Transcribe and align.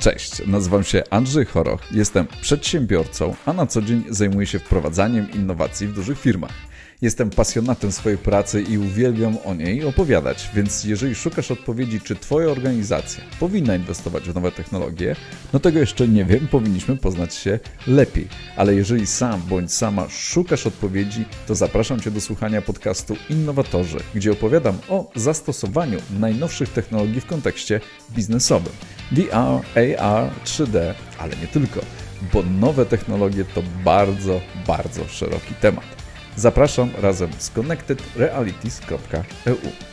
Cześć, 0.00 0.46
nazywam 0.46 0.84
się 0.84 1.02
Andrzej 1.10 1.44
Choroch, 1.44 1.80
jestem 1.92 2.26
przedsiębiorcą, 2.40 3.34
a 3.46 3.52
na 3.52 3.66
co 3.66 3.82
dzień 3.82 4.04
zajmuję 4.08 4.46
się 4.46 4.58
wprowadzaniem 4.58 5.30
innowacji 5.30 5.86
w 5.86 5.94
dużych 5.94 6.20
firmach. 6.20 6.52
Jestem 7.02 7.30
pasjonatem 7.30 7.92
swojej 7.92 8.18
pracy 8.18 8.62
i 8.62 8.78
uwielbiam 8.78 9.36
o 9.44 9.54
niej 9.54 9.84
opowiadać, 9.84 10.50
więc 10.54 10.84
jeżeli 10.84 11.14
szukasz 11.14 11.50
odpowiedzi, 11.50 12.00
czy 12.00 12.16
Twoja 12.16 12.48
organizacja 12.48 13.24
powinna 13.40 13.76
inwestować 13.76 14.24
w 14.24 14.34
nowe 14.34 14.52
technologie, 14.52 15.16
no 15.52 15.60
tego 15.60 15.78
jeszcze 15.78 16.08
nie 16.08 16.24
wiem, 16.24 16.48
powinniśmy 16.48 16.96
poznać 16.96 17.34
się 17.34 17.58
lepiej. 17.86 18.28
Ale 18.56 18.74
jeżeli 18.74 19.06
sam 19.06 19.42
bądź 19.48 19.72
sama 19.72 20.08
szukasz 20.08 20.66
odpowiedzi, 20.66 21.24
to 21.46 21.54
zapraszam 21.54 22.00
Cię 22.00 22.10
do 22.10 22.20
słuchania 22.20 22.62
podcastu 22.62 23.16
Innowatorzy, 23.30 23.98
gdzie 24.14 24.32
opowiadam 24.32 24.78
o 24.88 25.10
zastosowaniu 25.14 25.98
najnowszych 26.20 26.68
technologii 26.68 27.20
w 27.20 27.26
kontekście 27.26 27.80
biznesowym. 28.10 28.72
VR, 29.12 29.60
AR, 29.98 30.30
3D, 30.44 30.94
ale 31.18 31.36
nie 31.36 31.46
tylko, 31.46 31.80
bo 32.32 32.42
nowe 32.42 32.86
technologie 32.86 33.44
to 33.44 33.62
bardzo, 33.84 34.40
bardzo 34.66 35.08
szeroki 35.08 35.54
temat. 35.60 35.84
Zapraszam 36.36 36.90
razem 37.02 37.30
z 37.38 37.50
connectedrealities.eu. 37.50 39.89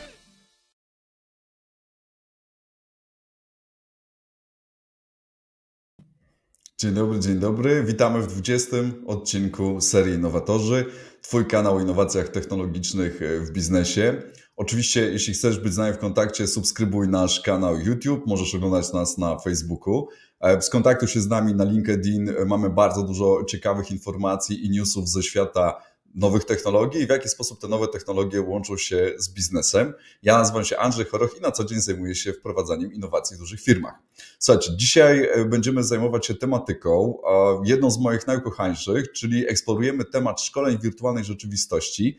Dzień 6.80 6.92
dobry, 6.92 7.20
dzień 7.20 7.38
dobry. 7.38 7.84
Witamy 7.84 8.22
w 8.22 8.26
20 8.26 8.76
odcinku 9.06 9.80
serii 9.80 10.14
Innowatorzy, 10.14 10.84
Twój 11.22 11.46
kanał 11.46 11.76
o 11.76 11.80
innowacjach 11.80 12.28
technologicznych 12.28 13.20
w 13.40 13.50
biznesie. 13.50 14.22
Oczywiście, 14.56 15.00
jeśli 15.00 15.34
chcesz 15.34 15.58
być 15.58 15.74
z 15.74 15.76
nami 15.76 15.92
w 15.92 15.98
kontakcie, 15.98 16.46
subskrybuj 16.46 17.08
nasz 17.08 17.40
kanał 17.40 17.78
YouTube, 17.78 18.26
możesz 18.26 18.54
oglądać 18.54 18.92
nas 18.92 19.18
na 19.18 19.38
Facebooku. 19.38 20.08
E, 20.40 20.62
skontaktuj 20.62 21.08
się 21.08 21.20
z 21.20 21.28
nami 21.28 21.54
na 21.54 21.64
LinkedIn, 21.64 22.30
mamy 22.46 22.70
bardzo 22.70 23.02
dużo 23.02 23.44
ciekawych 23.44 23.90
informacji 23.90 24.66
i 24.66 24.70
newsów 24.70 25.08
ze 25.08 25.22
świata 25.22 25.82
nowych 26.14 26.44
technologii 26.44 27.00
i 27.02 27.06
w 27.06 27.10
jaki 27.10 27.28
sposób 27.28 27.60
te 27.60 27.68
nowe 27.68 27.88
technologie 27.88 28.40
łączą 28.40 28.76
się 28.76 29.14
z 29.18 29.28
biznesem. 29.28 29.94
Ja 30.22 30.38
nazywam 30.38 30.64
się 30.64 30.78
Andrzej 30.78 31.06
Choroch 31.06 31.36
i 31.38 31.40
na 31.40 31.50
co 31.50 31.64
dzień 31.64 31.80
zajmuję 31.80 32.14
się 32.14 32.32
wprowadzaniem 32.32 32.92
innowacji 32.92 33.36
w 33.36 33.38
dużych 33.38 33.60
firmach. 33.60 33.94
Słuchajcie, 34.38 34.76
dzisiaj 34.76 35.28
e, 35.32 35.44
będziemy 35.44 35.84
zajmować 35.84 36.26
się 36.26 36.34
tematyką, 36.34 37.18
jedną 37.64 37.90
z 37.90 37.98
moich 37.98 38.26
najukochańszych, 38.26 39.12
czyli 39.12 39.48
eksplorujemy 39.48 40.04
temat 40.04 40.40
szkoleń 40.40 40.78
wirtualnej 40.82 41.24
rzeczywistości. 41.24 42.18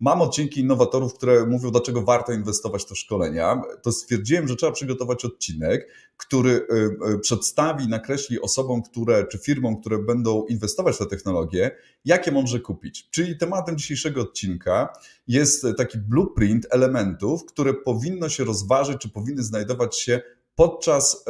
Mam 0.00 0.22
odcinki 0.22 0.60
innowatorów, 0.60 1.14
które 1.14 1.46
mówią, 1.46 1.70
dlaczego 1.70 2.02
warto 2.02 2.32
inwestować 2.32 2.82
w 2.82 2.86
te 2.86 2.94
szkolenia. 2.94 3.62
To 3.82 3.92
stwierdziłem, 3.92 4.48
że 4.48 4.56
trzeba 4.56 4.72
przygotować 4.72 5.24
odcinek, 5.24 5.88
który 6.16 6.50
y, 6.50 7.14
y, 7.14 7.18
przedstawi, 7.18 7.88
nakreśli 7.88 8.40
osobom, 8.40 8.82
które, 8.82 9.26
czy 9.26 9.38
firmom, 9.38 9.80
które 9.80 9.98
będą 9.98 10.44
inwestować 10.46 10.94
w 10.94 10.98
te 10.98 11.06
technologie, 11.06 11.70
jakie 12.04 12.32
mądrze 12.32 12.60
kupić. 12.60 13.08
Czyli 13.10 13.38
tematem 13.38 13.78
dzisiejszego 13.78 14.20
odcinka 14.20 14.92
jest 15.28 15.66
taki 15.76 15.98
blueprint 15.98 16.66
elementów, 16.70 17.44
które 17.44 17.74
powinno 17.74 18.28
się 18.28 18.44
rozważyć, 18.44 18.98
czy 18.98 19.08
powinny 19.08 19.42
znajdować 19.42 19.98
się 19.98 20.20
podczas 20.54 21.24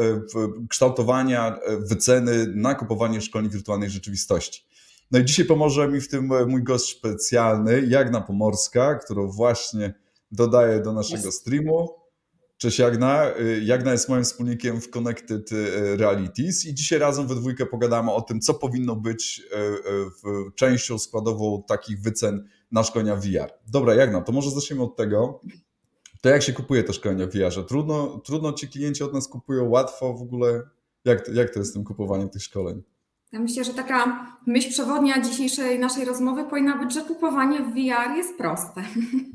y, 0.64 0.68
kształtowania 0.68 1.58
wyceny 1.78 2.46
na 2.54 2.74
kupowanie 2.74 3.20
szkoleń 3.20 3.50
wirtualnej 3.50 3.90
rzeczywistości. 3.90 4.69
No 5.10 5.18
i 5.18 5.24
dzisiaj 5.24 5.46
pomoże 5.46 5.88
mi 5.88 6.00
w 6.00 6.08
tym 6.08 6.32
e, 6.32 6.46
mój 6.46 6.62
gość 6.62 6.96
specjalny, 6.98 7.86
Jagna 7.86 8.20
Pomorska, 8.20 8.94
którą 8.94 9.30
właśnie 9.30 9.94
dodaję 10.32 10.80
do 10.80 10.92
naszego 10.92 11.32
streamu. 11.32 11.88
Cześć 12.56 12.78
Jagna. 12.78 13.24
E, 13.24 13.34
Jagna 13.62 13.92
jest 13.92 14.08
moim 14.08 14.24
wspólnikiem 14.24 14.80
w 14.80 14.90
Connected 14.90 15.50
e, 15.52 15.96
Realities 15.96 16.66
i 16.66 16.74
dzisiaj 16.74 16.98
razem 16.98 17.26
we 17.26 17.34
dwójkę 17.34 17.66
pogadamy 17.66 18.12
o 18.12 18.20
tym, 18.20 18.40
co 18.40 18.54
powinno 18.54 18.96
być 18.96 19.42
w 20.22 20.54
częścią 20.54 20.98
składową 20.98 21.62
takich 21.68 22.00
wycen 22.00 22.48
na 22.72 22.82
szkolenia 22.82 23.16
VR. 23.16 23.52
Dobra, 23.66 23.94
Jagna, 23.94 24.20
to 24.20 24.32
może 24.32 24.50
zaczniemy 24.50 24.82
od 24.82 24.96
tego, 24.96 25.40
to 26.20 26.28
jak 26.28 26.42
się 26.42 26.52
kupuje 26.52 26.84
te 26.84 26.92
szkolenia 26.92 27.26
w 27.26 27.30
VR-ze? 27.30 27.64
Trudno, 27.64 28.20
trudno 28.24 28.52
ci 28.52 28.68
klienci 28.68 29.04
od 29.04 29.12
nas 29.12 29.28
kupują, 29.28 29.68
łatwo 29.68 30.14
w 30.14 30.22
ogóle? 30.22 30.62
Jak, 31.04 31.28
jak 31.28 31.50
to 31.50 31.58
jest 31.58 31.70
z 31.70 31.74
tym 31.74 31.84
kupowaniem 31.84 32.28
tych 32.28 32.42
szkoleń? 32.42 32.82
Ja 33.32 33.40
myślę, 33.40 33.64
że 33.64 33.74
taka 33.74 34.26
myśl 34.46 34.70
przewodnia 34.70 35.20
dzisiejszej 35.20 35.78
naszej 35.78 36.04
rozmowy 36.04 36.44
powinna 36.44 36.76
być, 36.76 36.94
że 36.94 37.00
kupowanie 37.00 37.58
w 37.60 37.70
VR 37.70 38.16
jest 38.16 38.38
proste. 38.38 38.82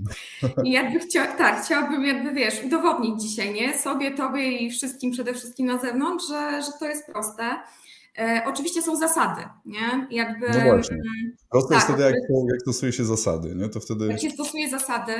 I 0.65 0.71
jakby 0.71 0.99
chciała, 0.99 1.27
tak, 1.27 1.63
chciałabym 1.63 2.05
jakby, 2.05 2.31
wiesz, 2.31 2.63
udowodnić 2.65 3.21
dzisiaj, 3.21 3.53
nie? 3.53 3.77
Sobie, 3.77 4.11
tobie 4.11 4.51
i 4.51 4.71
wszystkim 4.71 5.11
przede 5.11 5.33
wszystkim 5.33 5.67
na 5.67 5.77
zewnątrz, 5.77 6.27
że, 6.27 6.61
że 6.61 6.71
to 6.79 6.85
jest 6.85 7.05
proste. 7.05 7.43
E, 8.17 8.43
oczywiście 8.45 8.81
są 8.81 8.95
zasady, 8.95 9.41
nie? 9.65 10.07
Jakby, 10.11 10.47
no 10.47 10.63
właśnie. 10.63 10.95
Mm, 10.95 11.35
proste 11.51 11.69
tak, 11.69 11.77
jest 11.77 11.87
wtedy, 11.87 12.03
jak, 12.03 12.13
jak 12.51 12.61
stosuje 12.61 12.91
się 12.91 13.05
zasady, 13.05 13.55
nie? 13.55 13.69
To 13.69 13.79
wtedy... 13.79 14.07
Jak 14.07 14.21
się 14.21 14.29
stosuje 14.29 14.69
zasady, 14.69 15.13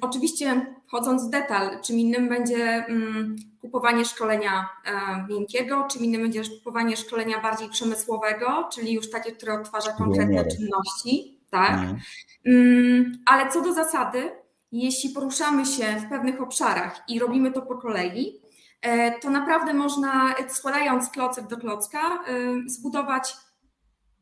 oczywiście 0.00 0.74
wchodząc 0.86 1.26
w 1.26 1.30
detal, 1.30 1.80
czym 1.82 1.98
innym 1.98 2.28
będzie 2.28 2.86
um, 2.88 3.36
kupowanie 3.60 4.04
szkolenia 4.04 4.68
e, 4.84 5.26
miękkiego, 5.28 5.88
czym 5.90 6.04
innym 6.04 6.22
będzie 6.22 6.42
kupowanie 6.58 6.96
szkolenia 6.96 7.40
bardziej 7.40 7.68
przemysłowego, 7.68 8.68
czyli 8.72 8.92
już 8.92 9.10
takie, 9.10 9.32
które 9.32 9.54
odtwarza 9.54 9.92
konkretne 9.92 10.44
czynności. 10.44 11.40
Tak. 11.50 11.70
Mhm. 11.70 11.98
Mm, 12.46 13.12
ale 13.26 13.50
co 13.50 13.62
do 13.62 13.72
zasady, 13.72 14.30
jeśli 14.72 15.10
poruszamy 15.10 15.66
się 15.66 15.84
w 15.96 16.08
pewnych 16.08 16.42
obszarach 16.42 17.04
i 17.08 17.18
robimy 17.18 17.52
to 17.52 17.62
po 17.62 17.78
kolei, 17.78 18.40
e, 18.82 19.18
to 19.20 19.30
naprawdę 19.30 19.74
można, 19.74 20.34
składając 20.48 21.10
klocek 21.10 21.46
do 21.46 21.56
klocka, 21.56 21.98
e, 21.98 22.20
zbudować 22.66 23.36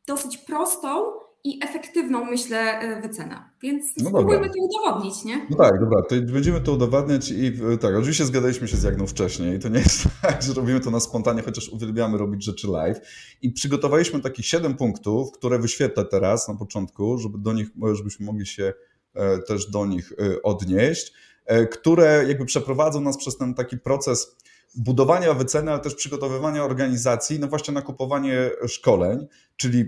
dosyć 0.06 0.38
prostą 0.38 1.12
i 1.48 1.64
efektywną, 1.64 2.24
myślę, 2.24 2.58
e, 2.58 3.02
wycenę. 3.02 3.42
Więc 3.62 3.84
no 3.96 4.10
spróbujmy 4.10 4.50
to 4.50 4.54
udowodnić, 4.60 5.24
nie? 5.24 5.46
No 5.50 5.56
tak, 5.56 5.80
dobra, 5.80 6.02
to 6.02 6.16
będziemy 6.32 6.60
to 6.60 6.72
udowadniać 6.72 7.30
i 7.30 7.46
e, 7.46 7.78
tak, 7.78 7.94
oczywiście 7.96 8.24
zgadaliśmy 8.24 8.68
się 8.68 8.76
z 8.76 8.82
Jagną 8.82 9.06
wcześniej. 9.06 9.58
To 9.58 9.68
nie 9.68 9.78
jest 9.78 10.04
tak, 10.22 10.42
że 10.42 10.54
robimy 10.54 10.80
to 10.80 10.90
na 10.90 11.00
spontanie, 11.00 11.42
chociaż 11.42 11.68
uwielbiamy 11.68 12.18
robić 12.18 12.44
rzeczy 12.44 12.68
live. 12.68 13.00
I 13.42 13.50
przygotowaliśmy 13.50 14.20
takich 14.20 14.46
siedem 14.46 14.74
punktów, 14.74 15.32
które 15.32 15.58
wyświetlę 15.58 16.04
teraz 16.04 16.48
na 16.48 16.54
początku, 16.54 17.18
żeby 17.18 17.38
do 17.38 17.52
nich, 17.52 17.68
żebyśmy 17.92 18.26
mogli 18.26 18.46
się 18.46 18.72
e, 19.14 19.38
też 19.38 19.70
do 19.70 19.86
nich 19.86 20.12
odnieść, 20.42 21.12
które 21.70 22.24
jakby 22.28 22.44
przeprowadzą 22.44 23.00
nas 23.00 23.16
przez 23.16 23.36
ten 23.36 23.54
taki 23.54 23.78
proces 23.78 24.36
budowania 24.76 25.34
wyceny, 25.34 25.70
ale 25.70 25.80
też 25.80 25.94
przygotowywania 25.94 26.64
organizacji, 26.64 27.38
no 27.40 27.48
właśnie 27.48 27.74
na 27.74 27.82
kupowanie 27.82 28.50
szkoleń, 28.66 29.26
czyli 29.56 29.84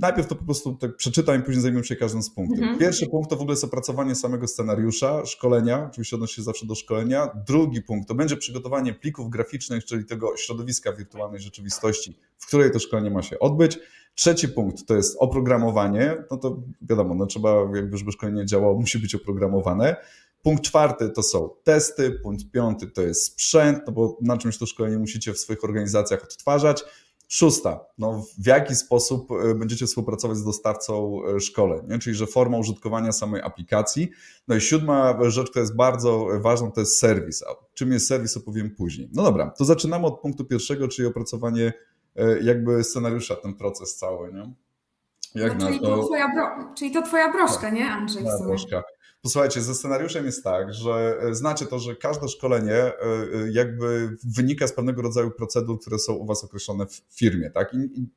najpierw 0.00 0.28
to 0.28 0.34
po 0.34 0.44
prostu 0.44 0.74
tak 0.74 0.96
przeczytam 0.96 1.40
i 1.40 1.42
później 1.42 1.62
zajmiemy 1.62 1.84
się 1.84 1.96
każdym 1.96 2.22
z 2.22 2.30
punktów. 2.30 2.58
Mhm. 2.58 2.78
Pierwszy 2.78 3.06
punkt 3.06 3.30
to 3.30 3.36
w 3.36 3.40
ogóle 3.40 3.52
jest 3.52 3.64
opracowanie 3.64 4.14
samego 4.14 4.48
scenariusza, 4.48 5.26
szkolenia, 5.26 5.88
oczywiście 5.90 6.16
odnosi 6.16 6.34
się 6.34 6.42
zawsze 6.42 6.66
do 6.66 6.74
szkolenia. 6.74 7.28
Drugi 7.46 7.82
punkt 7.82 8.08
to 8.08 8.14
będzie 8.14 8.36
przygotowanie 8.36 8.94
plików 8.94 9.30
graficznych, 9.30 9.84
czyli 9.84 10.04
tego 10.04 10.36
środowiska 10.36 10.92
wirtualnej 10.92 11.40
rzeczywistości, 11.40 12.18
w 12.38 12.46
której 12.46 12.70
to 12.70 12.78
szkolenie 12.78 13.10
ma 13.10 13.22
się 13.22 13.38
odbyć. 13.38 13.78
Trzeci 14.14 14.48
punkt 14.48 14.86
to 14.86 14.96
jest 14.96 15.16
oprogramowanie, 15.20 16.16
no 16.30 16.36
to 16.36 16.62
wiadomo, 16.82 17.14
no 17.14 17.26
trzeba, 17.26 17.50
jakby 17.74 17.96
żeby 17.96 18.12
szkolenie 18.12 18.46
działało, 18.46 18.80
musi 18.80 18.98
być 18.98 19.14
oprogramowane. 19.14 19.96
Punkt 20.44 20.64
czwarty 20.64 21.10
to 21.10 21.22
są 21.22 21.50
testy, 21.64 22.10
punkt 22.10 22.50
piąty 22.50 22.86
to 22.86 23.02
jest 23.02 23.24
sprzęt, 23.24 23.78
no 23.86 23.92
bo 23.92 24.18
na 24.20 24.38
czymś 24.38 24.58
to 24.58 24.66
szkolenie 24.66 24.98
musicie 24.98 25.32
w 25.32 25.38
swoich 25.38 25.64
organizacjach 25.64 26.24
odtwarzać. 26.24 26.84
Szósta, 27.28 27.80
no 27.98 28.24
w 28.38 28.46
jaki 28.46 28.74
sposób 28.74 29.30
e, 29.30 29.54
będziecie 29.54 29.86
współpracować 29.86 30.36
z 30.36 30.44
dostawcą 30.44 31.20
e, 31.26 31.40
szkoleń, 31.40 31.80
nie? 31.88 31.98
czyli 31.98 32.16
że 32.16 32.26
forma 32.26 32.58
użytkowania 32.58 33.12
samej 33.12 33.42
aplikacji. 33.42 34.10
No 34.48 34.54
i 34.54 34.60
siódma 34.60 35.18
rzecz, 35.30 35.50
która 35.50 35.60
jest 35.60 35.76
bardzo 35.76 36.28
ważna, 36.40 36.70
to 36.70 36.80
jest 36.80 36.98
serwis. 36.98 37.42
A 37.42 37.46
czym 37.74 37.92
jest 37.92 38.06
serwis, 38.06 38.36
opowiem 38.36 38.70
później. 38.70 39.08
No 39.12 39.22
dobra, 39.22 39.50
to 39.50 39.64
zaczynamy 39.64 40.06
od 40.06 40.20
punktu 40.20 40.44
pierwszego, 40.44 40.88
czyli 40.88 41.08
opracowanie 41.08 41.72
e, 42.16 42.40
jakby 42.42 42.84
scenariusza, 42.84 43.36
ten 43.36 43.54
proces 43.54 43.96
cały. 43.96 44.32
Nie? 44.32 44.54
Jak 45.34 45.58
no, 45.58 45.66
czyli, 45.66 45.80
to... 45.80 45.96
To 45.96 46.04
twoja 46.04 46.28
bro... 46.34 46.74
czyli 46.74 46.90
to 46.90 47.02
twoja 47.02 47.32
broszka, 47.32 47.60
tak. 47.60 47.72
nie 47.72 47.90
Andrzej? 47.90 48.22
Moja 48.22 48.38
broszka. 48.38 48.82
Posłuchajcie, 49.24 49.62
ze 49.62 49.74
scenariuszem 49.74 50.26
jest 50.26 50.44
tak, 50.44 50.74
że 50.74 51.18
e, 51.20 51.34
znacie 51.34 51.66
to, 51.66 51.78
że 51.78 51.96
każde 51.96 52.28
szkolenie 52.28 52.74
e, 52.74 52.92
e, 53.00 53.52
jakby 53.52 54.16
wynika 54.24 54.66
z 54.66 54.72
pewnego 54.72 55.02
rodzaju 55.02 55.30
procedur, 55.30 55.80
które 55.80 55.98
są 55.98 56.12
u 56.12 56.26
Was 56.26 56.44
określone 56.44 56.86
w 56.86 57.02
firmie, 57.10 57.50
tak? 57.50 57.74
I, 57.74 58.00
i 58.00 58.08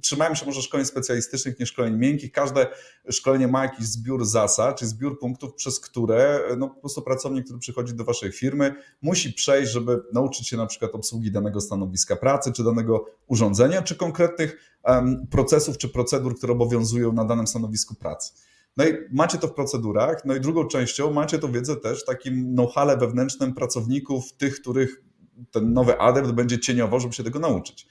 trzymajmy 0.00 0.36
się 0.36 0.46
może 0.46 0.62
szkoleń 0.62 0.86
specjalistycznych, 0.86 1.60
nie 1.60 1.66
szkoleń 1.66 1.96
miękkich. 1.96 2.32
Każde 2.32 2.66
szkolenie 3.10 3.48
ma 3.48 3.62
jakiś 3.62 3.86
zbiór 3.86 4.24
zasad, 4.24 4.78
czy 4.78 4.86
zbiór 4.86 5.18
punktów, 5.18 5.54
przez 5.54 5.80
które 5.80 6.40
no, 6.56 6.68
po 6.68 6.80
prostu 6.80 7.02
pracownik, 7.02 7.44
który 7.44 7.58
przychodzi 7.58 7.94
do 7.94 8.04
Waszej 8.04 8.32
firmy, 8.32 8.74
musi 9.02 9.32
przejść, 9.32 9.72
żeby 9.72 10.00
nauczyć 10.12 10.48
się 10.48 10.56
na 10.56 10.66
przykład 10.66 10.94
obsługi 10.94 11.32
danego 11.32 11.60
stanowiska 11.60 12.16
pracy, 12.16 12.52
czy 12.52 12.64
danego 12.64 13.04
urządzenia, 13.26 13.82
czy 13.82 13.96
konkretnych 13.96 14.78
um, 14.84 15.26
procesów, 15.26 15.78
czy 15.78 15.88
procedur, 15.88 16.38
które 16.38 16.52
obowiązują 16.52 17.12
na 17.12 17.24
danym 17.24 17.46
stanowisku 17.46 17.94
pracy. 17.94 18.47
No 18.78 18.84
i 18.86 18.94
macie 19.12 19.38
to 19.38 19.48
w 19.48 19.54
procedurach, 19.54 20.24
no 20.24 20.34
i 20.34 20.40
drugą 20.40 20.68
częścią 20.68 21.12
macie 21.12 21.38
to 21.38 21.48
wiedzę 21.48 21.76
też 21.76 22.02
w 22.02 22.04
takim 22.04 22.54
know-how 22.54 22.98
wewnętrznym 22.98 23.54
pracowników, 23.54 24.32
tych, 24.32 24.60
których 24.60 25.02
ten 25.50 25.72
nowy 25.72 25.98
adept 25.98 26.30
będzie 26.30 26.58
cieniowo, 26.58 27.00
żeby 27.00 27.14
się 27.14 27.24
tego 27.24 27.38
nauczyć. 27.38 27.86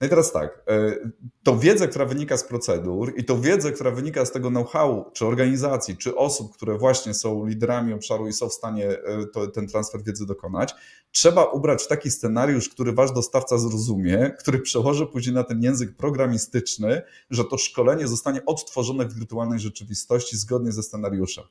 No 0.00 0.06
i 0.06 0.10
teraz 0.10 0.32
tak, 0.32 0.62
e, 0.68 0.96
to 1.42 1.58
wiedzę, 1.58 1.88
która 1.88 2.04
wynika 2.04 2.36
z 2.36 2.44
procedur 2.44 3.12
i 3.16 3.24
to 3.24 3.40
wiedzę, 3.40 3.72
która 3.72 3.90
wynika 3.90 4.24
z 4.24 4.32
tego 4.32 4.48
know-how, 4.48 5.10
czy 5.12 5.26
organizacji, 5.26 5.96
czy 5.96 6.16
osób, 6.16 6.56
które 6.56 6.78
właśnie 6.78 7.14
są 7.14 7.46
liderami 7.46 7.92
obszaru 7.92 8.28
i 8.28 8.32
są 8.32 8.48
w 8.48 8.52
stanie 8.52 8.88
e, 8.88 9.26
to, 9.26 9.46
ten 9.46 9.68
transfer 9.68 10.02
wiedzy 10.02 10.26
dokonać, 10.26 10.74
trzeba 11.12 11.44
ubrać 11.44 11.82
w 11.82 11.88
taki 11.88 12.10
scenariusz, 12.10 12.68
który 12.68 12.92
wasz 12.92 13.12
dostawca 13.12 13.58
zrozumie, 13.58 14.30
który 14.38 14.58
przełoży 14.58 15.06
później 15.06 15.34
na 15.34 15.44
ten 15.44 15.62
język 15.62 15.96
programistyczny, 15.96 17.02
że 17.30 17.44
to 17.44 17.58
szkolenie 17.58 18.08
zostanie 18.08 18.44
odtworzone 18.44 19.06
w 19.06 19.14
wirtualnej 19.14 19.58
rzeczywistości 19.58 20.36
zgodnie 20.36 20.72
ze 20.72 20.82
scenariuszem. 20.82 21.44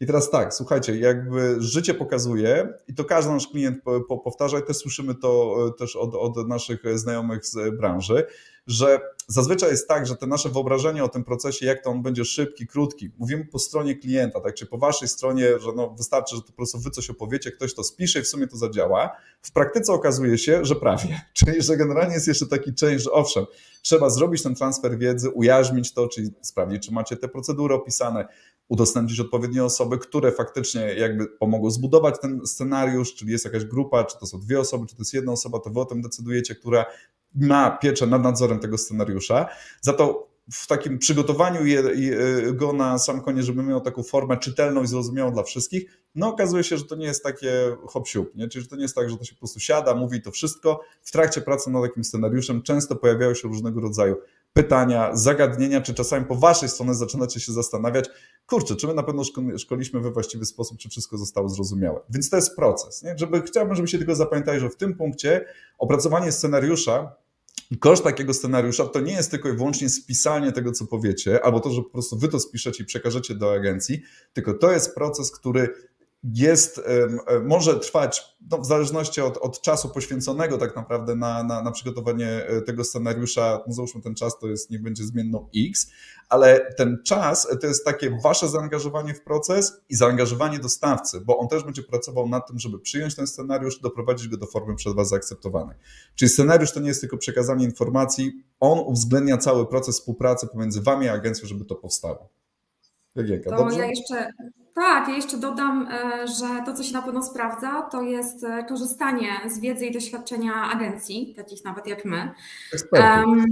I 0.00 0.06
teraz 0.06 0.30
tak, 0.30 0.54
słuchajcie, 0.54 0.98
jakby 0.98 1.56
życie 1.58 1.94
pokazuje, 1.94 2.74
i 2.88 2.94
to 2.94 3.04
każdy 3.04 3.32
nasz 3.32 3.48
klient 3.48 3.78
powtarza, 4.24 4.58
i 4.58 4.62
też 4.62 4.76
słyszymy 4.76 5.14
to 5.14 5.56
e, 5.68 5.78
też 5.78 5.96
od, 5.96 6.14
od 6.14 6.48
naszych 6.48 6.82
znajomych 6.94 7.46
z 7.46 7.76
branży, 7.76 8.26
że 8.66 9.00
zazwyczaj 9.28 9.70
jest 9.70 9.88
tak, 9.88 10.06
że 10.06 10.16
te 10.16 10.26
nasze 10.26 10.48
wyobrażenie 10.48 11.04
o 11.04 11.08
tym 11.08 11.24
procesie, 11.24 11.66
jak 11.66 11.84
to 11.84 11.90
on 11.90 12.02
będzie 12.02 12.24
szybki, 12.24 12.66
krótki, 12.66 13.10
mówimy 13.18 13.44
po 13.44 13.58
stronie 13.58 13.94
klienta, 13.96 14.40
tak, 14.40 14.54
czy 14.54 14.66
po 14.66 14.78
waszej 14.78 15.08
stronie, 15.08 15.58
że 15.58 15.72
no 15.76 15.90
wystarczy, 15.90 16.36
że 16.36 16.42
to 16.42 16.48
po 16.48 16.52
prostu 16.52 16.78
wy 16.78 16.90
coś 16.90 17.10
opowiecie, 17.10 17.50
ktoś 17.50 17.74
to 17.74 17.84
spisze 17.84 18.18
i 18.18 18.22
w 18.22 18.28
sumie 18.28 18.46
to 18.46 18.56
zadziała. 18.56 19.16
W 19.42 19.52
praktyce 19.52 19.92
okazuje 19.92 20.38
się, 20.38 20.64
że 20.64 20.74
prawie, 20.74 21.20
czyli 21.38 21.62
że 21.62 21.76
generalnie 21.76 22.14
jest 22.14 22.28
jeszcze 22.28 22.46
taki 22.46 22.74
część, 22.74 23.04
że 23.04 23.10
owszem, 23.10 23.44
trzeba 23.82 24.10
zrobić 24.10 24.42
ten 24.42 24.54
transfer 24.54 24.98
wiedzy, 24.98 25.30
ujarzmić 25.30 25.94
to, 25.94 26.08
czyli 26.08 26.30
sprawdzić, 26.40 26.86
czy 26.86 26.92
macie 26.92 27.16
te 27.16 27.28
procedury 27.28 27.74
opisane, 27.74 28.28
udostępnić 28.68 29.20
odpowiednie 29.20 29.64
osoby, 29.64 29.98
które 29.98 30.32
faktycznie 30.32 30.80
jakby 30.80 31.26
pomogą 31.26 31.70
zbudować 31.70 32.14
ten 32.20 32.46
scenariusz, 32.46 33.14
czyli 33.14 33.32
jest 33.32 33.44
jakaś 33.44 33.64
grupa, 33.64 34.04
czy 34.04 34.18
to 34.18 34.26
są 34.26 34.40
dwie 34.40 34.60
osoby, 34.60 34.86
czy 34.86 34.96
to 34.96 35.00
jest 35.00 35.14
jedna 35.14 35.32
osoba, 35.32 35.58
to 35.58 35.70
wy 35.70 35.80
o 35.80 35.84
tym 35.84 36.02
decydujecie, 36.02 36.54
która 36.54 36.86
ma 37.34 37.70
pieczę 37.70 38.06
nad 38.06 38.22
nadzorem 38.22 38.58
tego 38.58 38.78
scenariusza. 38.78 39.48
Za 39.80 39.92
to 39.92 40.28
w 40.52 40.66
takim 40.66 40.98
przygotowaniu 40.98 41.60
go 42.52 42.72
na 42.72 42.98
sam 42.98 43.20
koniec, 43.20 43.44
żeby 43.44 43.62
miał 43.62 43.80
taką 43.80 44.02
formę 44.02 44.36
czytelną 44.36 44.82
i 44.82 44.86
zrozumiałą 44.86 45.32
dla 45.32 45.42
wszystkich, 45.42 45.98
no 46.14 46.28
okazuje 46.28 46.64
się, 46.64 46.78
że 46.78 46.84
to 46.84 46.96
nie 46.96 47.06
jest 47.06 47.22
takie 47.22 47.76
hop 47.86 48.08
nie? 48.34 48.48
czyli 48.48 48.62
że 48.62 48.68
to 48.68 48.76
nie 48.76 48.82
jest 48.82 48.94
tak, 48.94 49.10
że 49.10 49.16
to 49.16 49.24
się 49.24 49.34
po 49.34 49.38
prostu 49.38 49.60
siada, 49.60 49.94
mówi 49.94 50.22
to 50.22 50.30
wszystko. 50.30 50.80
W 51.02 51.10
trakcie 51.10 51.40
pracy 51.40 51.70
nad 51.70 51.82
takim 51.82 52.04
scenariuszem 52.04 52.62
często 52.62 52.96
pojawiają 52.96 53.34
się 53.34 53.48
różnego 53.48 53.80
rodzaju 53.80 54.16
pytania, 54.52 55.10
zagadnienia, 55.16 55.80
czy 55.80 55.94
czasami 55.94 56.26
po 56.26 56.34
waszej 56.34 56.68
stronie 56.68 56.94
zaczynacie 56.94 57.40
się 57.40 57.52
zastanawiać, 57.52 58.08
kurczę, 58.46 58.76
czy 58.76 58.86
my 58.86 58.94
na 58.94 59.02
pewno 59.02 59.22
szkoliliśmy 59.58 60.00
we 60.00 60.10
właściwy 60.10 60.44
sposób, 60.44 60.78
czy 60.78 60.88
wszystko 60.88 61.18
zostało 61.18 61.48
zrozumiałe. 61.48 62.00
Więc 62.10 62.30
to 62.30 62.36
jest 62.36 62.56
proces. 62.56 63.02
Nie? 63.02 63.18
Żeby, 63.18 63.42
chciałbym, 63.42 63.74
żebyście 63.74 63.98
tylko 63.98 64.14
zapamiętali, 64.14 64.60
że 64.60 64.70
w 64.70 64.76
tym 64.76 64.94
punkcie 64.94 65.44
opracowanie 65.78 66.32
scenariusza 66.32 67.16
Koszt 67.80 68.04
takiego 68.04 68.34
scenariusza 68.34 68.86
to 68.86 69.00
nie 69.00 69.12
jest 69.12 69.30
tylko 69.30 69.48
i 69.48 69.52
wyłącznie 69.52 69.88
spisanie 69.88 70.52
tego, 70.52 70.72
co 70.72 70.86
powiecie, 70.86 71.44
albo 71.44 71.60
to, 71.60 71.70
że 71.70 71.82
po 71.82 71.90
prostu 71.90 72.18
wy 72.18 72.28
to 72.28 72.40
spiszecie 72.40 72.82
i 72.82 72.86
przekażecie 72.86 73.34
do 73.34 73.52
agencji, 73.52 74.02
tylko 74.32 74.54
to 74.54 74.72
jest 74.72 74.94
proces, 74.94 75.30
który 75.30 75.74
jest, 76.34 76.80
może 77.44 77.80
trwać 77.80 78.36
no, 78.50 78.58
w 78.58 78.66
zależności 78.66 79.20
od, 79.20 79.36
od, 79.36 79.60
czasu 79.60 79.88
poświęconego 79.88 80.58
tak 80.58 80.76
naprawdę 80.76 81.16
na, 81.16 81.42
na, 81.42 81.62
na, 81.62 81.70
przygotowanie 81.70 82.28
e, 82.28 82.62
tego 82.62 82.84
scenariusza, 82.84 83.60
no 83.66 83.72
załóżmy 83.72 84.02
ten 84.02 84.14
czas 84.14 84.38
to 84.38 84.46
jest, 84.46 84.70
niech 84.70 84.82
będzie 84.82 85.04
zmienną 85.04 85.48
X, 85.56 85.90
ale 86.28 86.74
ten 86.76 86.98
czas 87.04 87.48
to 87.60 87.66
jest 87.66 87.84
takie 87.84 88.18
wasze 88.22 88.48
zaangażowanie 88.48 89.14
w 89.14 89.22
proces 89.22 89.80
i 89.88 89.96
zaangażowanie 89.96 90.58
dostawcy, 90.58 91.20
bo 91.20 91.38
on 91.38 91.48
też 91.48 91.64
będzie 91.64 91.82
pracował 91.82 92.28
nad 92.28 92.48
tym, 92.48 92.58
żeby 92.58 92.78
przyjąć 92.78 93.14
ten 93.14 93.26
scenariusz, 93.26 93.80
doprowadzić 93.80 94.28
go 94.28 94.36
do 94.36 94.46
formy 94.46 94.74
przez 94.74 94.94
was 94.94 95.08
zaakceptowanej. 95.08 95.76
Czyli 96.14 96.28
scenariusz 96.28 96.72
to 96.72 96.80
nie 96.80 96.88
jest 96.88 97.00
tylko 97.00 97.16
przekazanie 97.16 97.64
informacji, 97.64 98.32
on 98.60 98.78
uwzględnia 98.78 99.38
cały 99.38 99.66
proces 99.66 99.98
współpracy 99.98 100.46
pomiędzy 100.46 100.82
wami 100.82 101.08
a 101.08 101.12
agencją, 101.12 101.48
żeby 101.48 101.64
to 101.64 101.74
powstało. 101.74 102.28
Jagienka, 103.14 103.50
to 103.50 103.56
dobrze? 103.56 103.78
ja 103.78 103.86
jeszcze, 103.86 104.30
tak, 104.76 105.08
ja 105.08 105.14
jeszcze 105.14 105.36
dodam, 105.36 105.88
e, 105.90 106.28
że 106.28 106.46
to, 106.66 106.74
co 106.74 106.82
się 106.82 106.92
na 106.92 107.02
pewno 107.02 107.22
sprawdza, 107.22 107.82
to 107.82 108.02
jest 108.02 108.44
e, 108.44 108.64
korzystanie 108.64 109.28
z 109.46 109.60
wiedzy 109.60 109.86
i 109.86 109.92
doświadczenia 109.92 110.54
agencji, 110.72 111.34
takich 111.36 111.64
nawet 111.64 111.86
jak 111.86 112.04
my. 112.04 112.30
Um, 112.92 113.44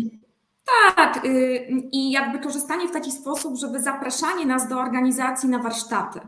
tak, 0.96 1.24
y, 1.24 1.66
i 1.92 2.10
jakby 2.10 2.38
korzystanie 2.38 2.88
w 2.88 2.92
taki 2.92 3.12
sposób, 3.12 3.56
żeby 3.56 3.80
zapraszanie 3.80 4.46
nas 4.46 4.68
do 4.68 4.80
organizacji 4.80 5.48
na 5.48 5.58
warsztaty. 5.58 6.20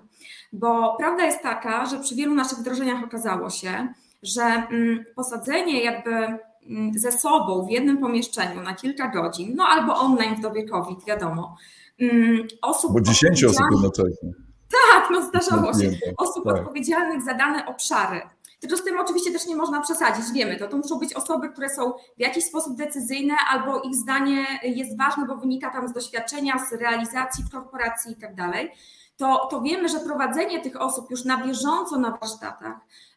Bo 0.52 0.96
prawda 0.98 1.24
jest 1.24 1.42
taka, 1.42 1.86
że 1.86 1.98
przy 1.98 2.14
wielu 2.14 2.34
naszych 2.34 2.58
wdrożeniach 2.58 3.04
okazało 3.04 3.50
się, 3.50 3.88
że 4.22 4.42
mm, 4.42 5.04
posadzenie 5.16 5.84
jakby 5.84 6.10
mm, 6.10 6.38
ze 6.94 7.12
sobą 7.12 7.66
w 7.66 7.70
jednym 7.70 7.98
pomieszczeniu 7.98 8.62
na 8.62 8.74
kilka 8.74 9.08
godzin, 9.08 9.54
no 9.56 9.64
albo 9.64 9.96
online 9.96 10.36
w 10.36 10.40
dobie 10.40 10.68
COVID, 10.68 11.04
wiadomo, 11.04 11.56
Mm, 12.00 12.46
osób. 12.62 12.92
Bo 12.92 13.00
10 13.00 13.44
osób 13.44 13.62
jednocześnie. 13.72 14.45
Tak, 15.08 15.10
no 15.10 15.28
zdarzało 15.28 15.74
się. 15.74 15.90
Osób 16.16 16.44
tak. 16.44 16.56
odpowiedzialnych 16.56 17.22
za 17.22 17.34
dane 17.34 17.66
obszary. 17.66 18.20
Tylko 18.60 18.76
z 18.76 18.84
tym 18.84 18.98
oczywiście 19.00 19.32
też 19.32 19.46
nie 19.46 19.56
można 19.56 19.80
przesadzić, 19.80 20.32
wiemy 20.34 20.56
to. 20.56 20.68
To 20.68 20.76
muszą 20.76 20.98
być 20.98 21.14
osoby, 21.14 21.48
które 21.48 21.68
są 21.68 21.92
w 21.92 22.20
jakiś 22.20 22.44
sposób 22.44 22.76
decyzyjne, 22.76 23.34
albo 23.50 23.80
ich 23.80 23.94
zdanie 23.94 24.46
jest 24.62 24.98
ważne, 24.98 25.26
bo 25.26 25.36
wynika 25.36 25.70
tam 25.70 25.88
z 25.88 25.92
doświadczenia, 25.92 26.58
z 26.70 26.72
realizacji 26.72 27.44
w 27.44 27.50
korporacji 27.50 28.12
i 28.12 28.16
tak 28.16 28.34
dalej. 28.34 28.72
To, 29.16 29.48
to 29.50 29.60
wiemy, 29.60 29.88
że 29.88 30.00
prowadzenie 30.00 30.60
tych 30.60 30.80
osób 30.80 31.10
już 31.10 31.24
na 31.24 31.46
bieżąco 31.46 31.98
na 31.98 32.10
warsztatach 32.10 32.76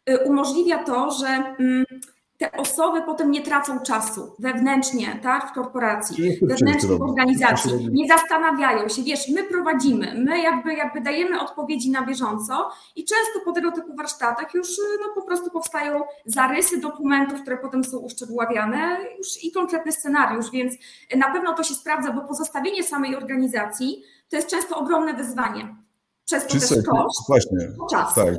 y, 0.09 0.17
umożliwia 0.17 0.83
to, 0.83 1.11
że. 1.11 1.27
Mm, 1.27 1.85
te 2.39 2.51
osoby 2.51 3.01
potem 3.01 3.31
nie 3.31 3.41
tracą 3.41 3.79
czasu 3.79 4.35
wewnętrznie, 4.39 5.19
tak, 5.23 5.49
w 5.49 5.53
korporacji, 5.53 6.39
wewnętrznie 6.41 6.97
w 6.97 7.01
organizacji, 7.01 7.89
nie 7.91 8.07
zastanawiają 8.07 8.89
się, 8.89 9.03
wiesz, 9.03 9.27
my 9.35 9.43
prowadzimy, 9.43 10.23
my 10.25 10.41
jakby, 10.41 10.73
jakby 10.73 11.01
dajemy 11.01 11.41
odpowiedzi 11.41 11.91
na 11.91 12.05
bieżąco 12.05 12.69
i 12.95 13.05
często 13.05 13.39
po 13.45 13.51
tego 13.51 13.71
typu 13.71 13.95
warsztatach 13.95 14.53
już 14.53 14.67
no, 15.01 15.13
po 15.15 15.21
prostu 15.21 15.51
powstają 15.51 16.01
zarysy 16.25 16.81
dokumentów, 16.81 17.41
które 17.41 17.57
potem 17.57 17.83
są 17.83 17.97
uszczegóławiane 17.97 18.97
już 19.17 19.43
i 19.43 19.51
konkretny 19.51 19.91
scenariusz, 19.91 20.51
więc 20.51 20.73
na 21.17 21.31
pewno 21.31 21.53
to 21.53 21.63
się 21.63 21.75
sprawdza, 21.75 22.11
bo 22.11 22.21
pozostawienie 22.21 22.83
samej 22.83 23.15
organizacji 23.15 24.03
to 24.29 24.35
jest 24.35 24.49
często 24.49 24.77
ogromne 24.77 25.13
wyzwanie 25.13 25.75
przez 26.29 26.47
to 26.47 26.75
też 26.75 26.85
koszt, 26.85 27.27
Właśnie, 27.27 27.57
czas. 27.91 28.15
tak. 28.15 28.35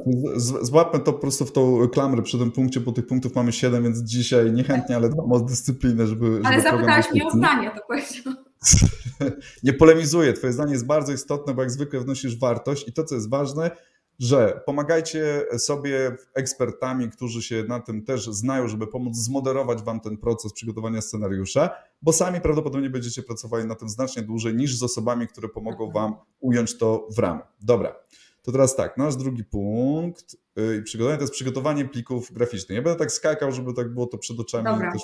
Złapmy 0.63 1.01
to 1.01 1.13
po 1.13 1.19
prostu 1.19 1.45
w 1.47 1.53
tą 1.53 1.89
klamrę 1.89 2.23
przy 2.23 2.39
tym 2.39 2.53
punkcie, 2.53 2.81
bo 2.81 2.93
tych 2.93 3.07
punktów 3.07 3.35
mamy 3.35 3.53
7, 3.53 3.83
więc 3.83 3.99
dzisiaj 3.99 4.53
niechętnie, 4.53 4.97
ale 4.97 5.09
dbam 5.09 5.33
o 5.33 5.41
dyscyplinę, 5.41 6.07
żeby... 6.07 6.41
Ale 6.45 6.61
zapytałeś 6.61 7.11
mnie 7.13 7.27
o 7.27 7.31
zdanie, 7.31 7.71
to 7.71 7.83
powiedział. 7.89 8.35
Nie 9.65 9.73
polemizuję, 9.73 10.33
twoje 10.33 10.53
zdanie 10.53 10.73
jest 10.73 10.87
bardzo 10.87 11.13
istotne, 11.13 11.55
bo 11.55 11.63
jak 11.63 11.71
zwykle 11.71 12.01
wnosisz 12.01 12.39
wartość 12.39 12.89
i 12.89 12.93
to, 12.93 13.05
co 13.05 13.15
jest 13.15 13.31
ważne, 13.31 13.71
że 14.21 14.61
pomagajcie 14.67 15.47
sobie 15.59 16.17
ekspertami, 16.35 17.11
którzy 17.11 17.43
się 17.43 17.65
na 17.69 17.81
tym 17.81 18.05
też 18.05 18.27
znają, 18.27 18.69
żeby 18.69 18.87
pomóc 18.87 19.17
zmoderować 19.17 19.83
Wam 19.83 20.01
ten 20.01 20.17
proces 20.17 20.53
przygotowania 20.53 21.01
scenariusza, 21.01 21.71
bo 22.03 22.13
sami 22.13 22.41
prawdopodobnie 22.41 22.91
będziecie 22.91 23.23
pracowali 23.23 23.67
na 23.67 23.75
tym 23.75 23.89
znacznie 23.89 24.23
dłużej 24.23 24.55
niż 24.55 24.77
z 24.79 24.83
osobami, 24.83 25.29
które 25.29 25.49
pomogą 25.49 25.87
mhm. 25.87 25.93
Wam 25.93 26.21
ująć 26.41 26.79
to 26.79 27.09
w 27.11 27.19
ramę. 27.19 27.41
Dobra, 27.61 27.95
to 28.43 28.53
teraz 28.53 28.77
tak, 28.77 28.97
nasz 28.97 29.17
drugi 29.17 29.45
punkt 29.45 30.37
yy, 30.57 30.83
przygotowanie 30.83 31.19
to 31.19 31.23
jest 31.23 31.35
przygotowanie 31.35 31.85
plików 31.85 32.33
graficznych. 32.33 32.77
Ja 32.77 32.83
będę 32.83 32.99
tak 32.99 33.13
skakał, 33.13 33.53
żeby 33.53 33.75
tak 33.75 33.95
było 33.95 34.07
to 34.07 34.19
przed 34.19 34.41
oczami 34.41 34.65
Dobra. 34.65 34.93
też 34.93 35.03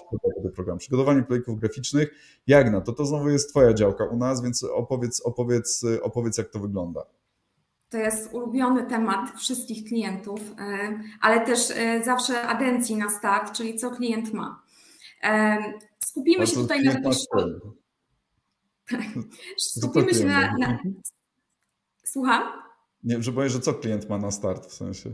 program. 0.54 0.78
Przygotowanie 0.78 1.22
plików 1.22 1.60
graficznych. 1.60 2.10
Jagna, 2.46 2.80
to 2.80 2.92
to 2.92 3.06
znowu 3.06 3.30
jest 3.30 3.50
Twoja 3.50 3.74
działka 3.74 4.04
u 4.04 4.16
nas, 4.16 4.42
więc 4.42 4.64
opowiedz, 4.64 5.20
opowiedz, 5.20 5.84
opowiedz 6.02 6.38
jak 6.38 6.48
to 6.48 6.58
wygląda. 6.58 7.02
To 7.88 7.98
jest 7.98 8.32
ulubiony 8.32 8.86
temat 8.86 9.40
wszystkich 9.40 9.84
klientów, 9.88 10.40
e, 10.58 11.00
ale 11.20 11.46
też 11.46 11.70
e, 11.70 12.04
zawsze 12.04 12.42
agencji 12.42 12.96
na 12.96 13.10
start, 13.10 13.52
czyli 13.52 13.76
co 13.76 13.90
klient 13.90 14.32
ma. 14.32 14.62
E, 15.22 15.58
skupimy 16.04 16.46
się 16.46 16.56
tutaj 16.56 16.84
na 16.84 16.92
jakiejś. 16.92 17.16
Skupimy 19.76 20.14
się 20.14 20.24
na, 20.24 20.56
na. 20.58 20.78
Słucham? 22.04 22.42
Nie, 23.04 23.22
że 23.22 23.32
boję, 23.32 23.50
że 23.50 23.60
co 23.60 23.74
klient 23.74 24.08
ma 24.08 24.18
na 24.18 24.30
start 24.30 24.66
w 24.66 24.72
sensie. 24.72 25.10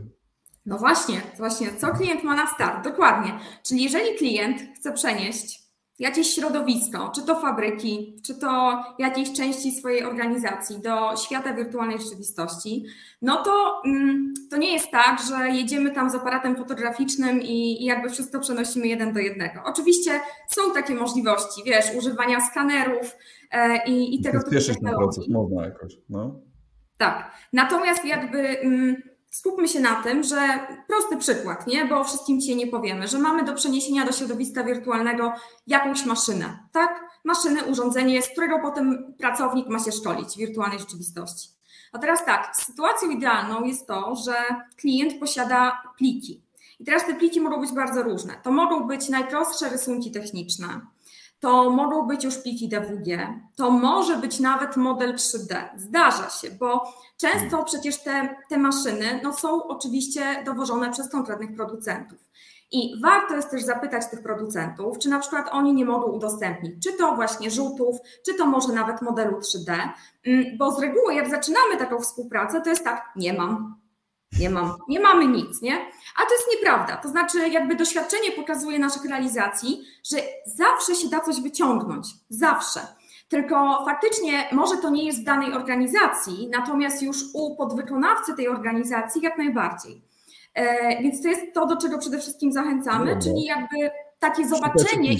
No 0.65 0.77
właśnie, 0.77 1.21
właśnie, 1.37 1.75
co 1.75 1.93
klient 1.93 2.23
ma 2.23 2.35
na 2.35 2.47
start, 2.47 2.83
dokładnie. 2.83 3.39
Czyli 3.63 3.83
jeżeli 3.83 4.17
klient 4.17 4.61
chce 4.75 4.93
przenieść 4.93 5.62
jakieś 5.99 6.27
środowisko, 6.27 7.11
czy 7.15 7.21
to 7.21 7.41
fabryki, 7.41 8.21
czy 8.25 8.35
to 8.35 8.83
jakiejś 8.99 9.33
części 9.33 9.71
swojej 9.71 10.03
organizacji 10.03 10.81
do 10.81 11.17
świata 11.17 11.53
wirtualnej 11.53 11.99
rzeczywistości, 11.99 12.85
no 13.21 13.43
to, 13.43 13.81
mm, 13.85 14.33
to 14.51 14.57
nie 14.57 14.73
jest 14.73 14.91
tak, 14.91 15.19
że 15.29 15.49
jedziemy 15.49 15.91
tam 15.91 16.09
z 16.09 16.15
aparatem 16.15 16.55
fotograficznym 16.55 17.41
i, 17.41 17.81
i 17.81 17.85
jakby 17.85 18.09
wszystko 18.09 18.39
przenosimy 18.39 18.87
jeden 18.87 19.13
do 19.13 19.19
jednego. 19.19 19.61
Oczywiście 19.65 20.19
są 20.47 20.61
takie 20.73 20.95
możliwości, 20.95 21.61
wiesz, 21.65 21.85
używania 21.97 22.41
skanerów 22.41 23.15
e, 23.51 23.85
i, 23.87 24.15
i 24.15 24.21
tego 24.21 24.39
typu 24.39 24.51
technologii. 24.51 24.97
proces, 24.97 25.27
można 25.29 25.65
jakoś, 25.65 25.93
no. 26.09 26.39
Tak, 26.97 27.31
natomiast 27.53 28.05
jakby... 28.05 28.59
Mm, 28.59 29.12
skupmy 29.33 29.67
się 29.67 29.79
na 29.79 30.03
tym, 30.03 30.23
że 30.23 30.67
prosty 30.87 31.17
przykład, 31.17 31.67
nie? 31.67 31.85
bo 31.85 31.99
o 31.99 32.03
wszystkim 32.03 32.39
dzisiaj 32.41 32.55
nie 32.55 32.67
powiemy, 32.67 33.07
że 33.07 33.19
mamy 33.19 33.43
do 33.43 33.53
przeniesienia 33.53 34.05
do 34.05 34.11
środowiska 34.11 34.63
wirtualnego 34.63 35.33
jakąś 35.67 36.05
maszynę, 36.05 36.59
tak? 36.71 37.19
Maszynę, 37.23 37.63
urządzenie, 37.63 38.21
z 38.21 38.29
którego 38.29 38.59
potem 38.59 39.13
pracownik 39.19 39.67
ma 39.67 39.79
się 39.79 39.91
szkolić 39.91 40.29
w 40.29 40.37
wirtualnej 40.37 40.79
rzeczywistości. 40.79 41.49
A 41.93 41.99
teraz 41.99 42.25
tak, 42.25 42.55
sytuacją 42.55 43.09
idealną 43.09 43.63
jest 43.63 43.87
to, 43.87 44.15
że 44.15 44.35
klient 44.77 45.19
posiada 45.19 45.81
pliki. 45.97 46.43
I 46.79 46.85
teraz 46.85 47.05
te 47.05 47.15
pliki 47.15 47.41
mogą 47.41 47.61
być 47.61 47.71
bardzo 47.71 48.03
różne. 48.03 48.33
To 48.43 48.51
mogą 48.51 48.87
być 48.87 49.09
najprostsze 49.09 49.69
rysunki 49.69 50.11
techniczne, 50.11 50.81
to 51.43 51.69
mogą 51.69 52.07
być 52.07 52.23
już 52.23 52.37
pliki 52.37 52.69
DWG, 52.69 53.27
to 53.55 53.71
może 53.71 54.17
być 54.17 54.39
nawet 54.39 54.77
model 54.77 55.15
3D. 55.15 55.55
Zdarza 55.75 56.29
się, 56.29 56.51
bo 56.51 56.83
często 57.17 57.63
przecież 57.63 58.03
te, 58.03 58.35
te 58.49 58.57
maszyny 58.57 59.19
no, 59.23 59.33
są 59.33 59.63
oczywiście 59.63 60.43
dowożone 60.45 60.91
przez 60.91 61.09
konkretnych 61.09 61.55
producentów. 61.55 62.19
I 62.71 63.01
warto 63.01 63.35
jest 63.35 63.51
też 63.51 63.63
zapytać 63.63 64.09
tych 64.09 64.23
producentów, 64.23 64.99
czy 64.99 65.09
na 65.09 65.19
przykład 65.19 65.49
oni 65.51 65.73
nie 65.73 65.85
mogą 65.85 66.11
udostępnić, 66.11 66.83
czy 66.83 66.97
to 66.97 67.15
właśnie 67.15 67.51
rzutów, 67.51 67.97
czy 68.25 68.33
to 68.33 68.45
może 68.45 68.73
nawet 68.73 69.01
modelu 69.01 69.39
3D, 69.39 69.89
mm, 70.25 70.57
bo 70.57 70.71
z 70.71 70.79
reguły 70.79 71.13
jak 71.13 71.29
zaczynamy 71.29 71.77
taką 71.77 71.99
współpracę, 71.99 72.61
to 72.61 72.69
jest 72.69 72.83
tak, 72.83 73.11
nie 73.15 73.33
mam, 73.33 73.75
nie 74.39 74.49
mam, 74.49 74.75
nie 74.87 74.99
mamy 74.99 75.27
nic, 75.27 75.61
nie? 75.61 75.75
A 76.17 76.25
to 76.25 76.33
jest 76.33 76.47
nieprawda. 76.55 76.97
To 76.97 77.09
znaczy, 77.09 77.49
jakby 77.49 77.75
doświadczenie 77.75 78.31
pokazuje 78.31 78.79
naszych 78.79 79.05
realizacji, 79.05 79.81
że 80.03 80.17
zawsze 80.45 80.95
się 80.95 81.09
da 81.09 81.19
coś 81.19 81.41
wyciągnąć. 81.41 82.07
Zawsze. 82.29 82.79
Tylko 83.27 83.85
faktycznie 83.85 84.49
może 84.51 84.77
to 84.77 84.89
nie 84.89 85.05
jest 85.05 85.21
w 85.21 85.23
danej 85.23 85.53
organizacji, 85.53 86.49
natomiast 86.51 87.01
już 87.01 87.17
u 87.33 87.55
podwykonawcy 87.55 88.35
tej 88.35 88.47
organizacji 88.47 89.21
jak 89.21 89.37
najbardziej. 89.37 90.01
E, 90.53 91.03
więc 91.03 91.21
to 91.21 91.27
jest 91.27 91.53
to, 91.53 91.65
do 91.65 91.77
czego 91.77 91.97
przede 91.97 92.19
wszystkim 92.19 92.51
zachęcamy, 92.51 93.19
czyli 93.23 93.45
jakby 93.45 93.91
takie 94.19 94.47
zobaczenie, 94.47 95.15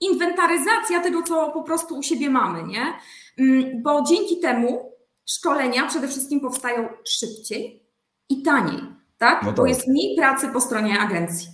inwentaryzacja 0.00 1.00
tego, 1.00 1.22
co 1.22 1.50
po 1.50 1.62
prostu 1.62 1.98
u 1.98 2.02
siebie 2.02 2.30
mamy, 2.30 2.62
nie? 2.62 2.92
Mm, 3.38 3.82
bo 3.82 4.02
dzięki 4.02 4.40
temu 4.40 4.92
szkolenia 5.26 5.86
przede 5.86 6.08
wszystkim 6.08 6.40
powstają 6.40 6.88
szybciej, 7.04 7.83
i 8.28 8.42
taniej, 8.42 8.80
tak? 9.18 9.42
No 9.42 9.48
tak? 9.48 9.56
Bo 9.56 9.66
jest 9.66 9.88
mniej 9.88 10.16
pracy 10.16 10.48
po 10.52 10.60
stronie 10.60 11.00
agencji. 11.00 11.48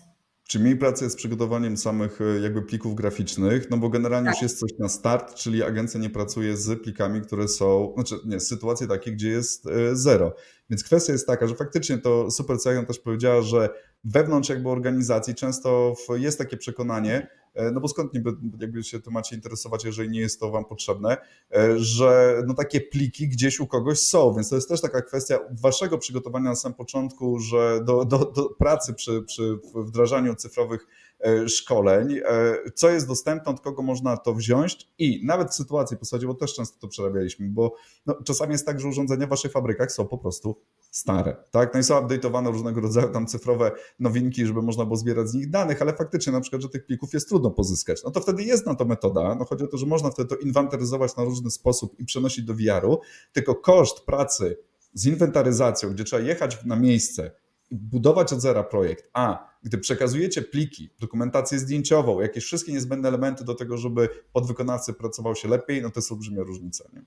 Czy 0.48 0.58
mniej 0.58 0.76
pracy 0.76 1.10
z 1.10 1.16
przygotowaniem 1.16 1.76
samych 1.76 2.20
e, 2.20 2.40
jakby 2.40 2.62
plików 2.62 2.94
graficznych, 2.94 3.70
no 3.70 3.76
bo 3.76 3.88
generalnie 3.88 4.26
tak. 4.26 4.34
już 4.34 4.42
jest 4.42 4.58
coś 4.58 4.70
na 4.78 4.88
start, 4.88 5.34
czyli 5.34 5.62
agencja 5.62 6.00
nie 6.00 6.10
pracuje 6.10 6.56
z 6.56 6.82
plikami, 6.82 7.20
które 7.20 7.48
są, 7.48 7.92
znaczy 7.94 8.14
nie, 8.26 8.40
sytuacje 8.40 8.86
takie, 8.86 9.12
gdzie 9.12 9.28
jest 9.28 9.66
e, 9.66 9.96
zero. 9.96 10.34
Więc 10.70 10.84
kwestia 10.84 11.12
jest 11.12 11.26
taka, 11.26 11.46
że 11.46 11.54
faktycznie 11.54 11.98
to 11.98 12.30
Super 12.30 12.58
Cechon 12.58 12.86
też 12.86 12.98
powiedziała, 12.98 13.42
że 13.42 13.68
wewnątrz 14.04 14.48
jakby 14.48 14.68
organizacji 14.68 15.34
często 15.34 15.94
jest 16.16 16.38
takie 16.38 16.56
przekonanie, 16.56 17.28
no 17.72 17.80
bo 17.80 17.88
skąd 17.88 18.14
niby 18.14 18.32
jakby 18.60 18.84
się 18.84 18.98
macie 19.10 19.36
interesować, 19.36 19.84
jeżeli 19.84 20.10
nie 20.10 20.20
jest 20.20 20.40
to 20.40 20.50
wam 20.50 20.64
potrzebne, 20.64 21.16
e, 21.56 21.78
że 21.78 22.42
no 22.46 22.54
takie 22.54 22.80
pliki 22.80 23.28
gdzieś 23.28 23.60
u 23.60 23.66
kogoś 23.66 24.00
są, 24.00 24.34
więc 24.34 24.48
to 24.48 24.54
jest 24.54 24.68
też 24.68 24.80
taka 24.80 25.02
kwestia 25.02 25.38
waszego 25.50 25.98
przygotowania 25.98 26.50
na 26.50 26.56
samym 26.56 26.76
początku, 26.76 27.38
że 27.38 27.80
do, 27.84 28.04
do, 28.04 28.18
do 28.18 28.50
pracy 28.58 28.94
przy, 28.94 29.22
przy 29.22 29.58
wdrażaniu 29.74 30.34
cyfrowych 30.34 30.86
E, 31.09 31.09
szkoleń, 31.48 32.20
e, 32.24 32.56
co 32.74 32.90
jest 32.90 33.08
dostępne, 33.08 33.52
od 33.52 33.60
kogo 33.60 33.82
można 33.82 34.16
to 34.16 34.34
wziąć 34.34 34.88
i 34.98 35.26
nawet 35.26 35.50
w 35.50 35.54
sytuacji, 35.54 35.96
zasadzie, 36.00 36.26
bo 36.26 36.34
też 36.34 36.54
często 36.54 36.80
to 36.80 36.88
przerabialiśmy, 36.88 37.48
bo 37.48 37.74
no, 38.06 38.14
czasami 38.24 38.52
jest 38.52 38.66
tak, 38.66 38.80
że 38.80 38.88
urządzenia 38.88 39.26
w 39.26 39.30
waszych 39.30 39.52
fabrykach 39.52 39.92
są 39.92 40.06
po 40.06 40.18
prostu 40.18 40.56
stare, 40.90 41.36
tak? 41.50 41.74
No 41.74 41.80
i 41.80 41.82
są 41.82 42.00
update'owane 42.00 42.52
różnego 42.52 42.80
rodzaju 42.80 43.08
tam 43.08 43.26
cyfrowe 43.26 43.72
nowinki, 43.98 44.46
żeby 44.46 44.62
można 44.62 44.84
było 44.84 44.96
zbierać 44.96 45.28
z 45.28 45.34
nich 45.34 45.50
danych, 45.50 45.82
ale 45.82 45.92
faktycznie 45.92 46.32
na 46.32 46.40
przykład, 46.40 46.62
że 46.62 46.68
tych 46.68 46.86
plików 46.86 47.14
jest 47.14 47.28
trudno 47.28 47.50
pozyskać. 47.50 48.04
No 48.04 48.10
to 48.10 48.20
wtedy 48.20 48.42
jest 48.42 48.66
na 48.66 48.74
to 48.74 48.84
metoda, 48.84 49.34
no 49.34 49.44
chodzi 49.44 49.64
o 49.64 49.66
to, 49.66 49.76
że 49.76 49.86
można 49.86 50.10
wtedy 50.10 50.28
to 50.28 50.36
inwentaryzować 50.36 51.16
na 51.16 51.24
różny 51.24 51.50
sposób 51.50 52.00
i 52.00 52.04
przenosić 52.04 52.44
do 52.44 52.54
VR-u, 52.54 53.00
tylko 53.32 53.54
koszt 53.54 54.00
pracy 54.00 54.56
z 54.94 55.06
inwentaryzacją, 55.06 55.90
gdzie 55.90 56.04
trzeba 56.04 56.22
jechać 56.22 56.64
na 56.64 56.76
miejsce, 56.76 57.32
budować 57.70 58.32
od 58.32 58.40
zera 58.40 58.62
projekt, 58.62 59.10
a 59.12 59.50
gdy 59.62 59.78
przekazujecie 59.78 60.42
pliki, 60.42 60.90
dokumentację 61.00 61.58
zdjęciową, 61.58 62.20
jakieś 62.20 62.44
wszystkie 62.44 62.72
niezbędne 62.72 63.08
elementy 63.08 63.44
do 63.44 63.54
tego, 63.54 63.76
żeby 63.76 64.08
podwykonawcy 64.32 64.92
pracował 64.92 65.34
się 65.34 65.48
lepiej, 65.48 65.82
no 65.82 65.90
to 65.90 66.00
jest 66.00 66.12
olbrzymia 66.12 66.42
różnica. 66.42 66.84
Nie? 66.92 67.02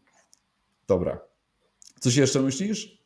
Dobra. 0.87 1.19
Coś 1.99 2.15
jeszcze 2.15 2.41
myślisz? 2.41 3.03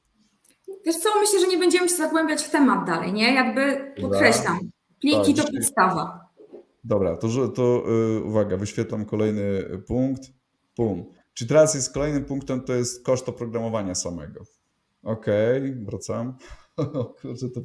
Wiesz 0.85 0.97
co, 0.97 1.09
myślę, 1.19 1.39
że 1.39 1.47
nie 1.47 1.57
będziemy 1.57 1.89
się 1.89 1.95
zagłębiać 1.95 2.43
w 2.43 2.51
temat 2.51 2.87
dalej, 2.87 3.13
nie? 3.13 3.33
Jakby 3.33 3.93
podkreślam, 4.01 4.59
pliki 5.01 5.33
tak, 5.33 5.45
to 5.45 5.51
podstawa. 5.51 6.27
Dobra, 6.83 7.17
to, 7.17 7.29
że, 7.29 7.49
to 7.49 7.83
yy, 7.87 8.23
uwaga, 8.23 8.57
wyświetlam 8.57 9.05
kolejny 9.05 9.63
punkt. 9.87 10.23
Pum. 10.75 11.05
Czy 11.33 11.47
teraz 11.47 11.75
jest 11.75 11.93
kolejnym 11.93 12.25
punktem, 12.25 12.61
to 12.61 12.73
jest 12.73 13.05
koszt 13.05 13.29
oprogramowania 13.29 13.95
samego. 13.95 14.43
Okej, 15.03 15.57
okay, 15.57 15.85
wracam. 15.85 16.37
Kurczę, 17.22 17.50
to 17.50 17.62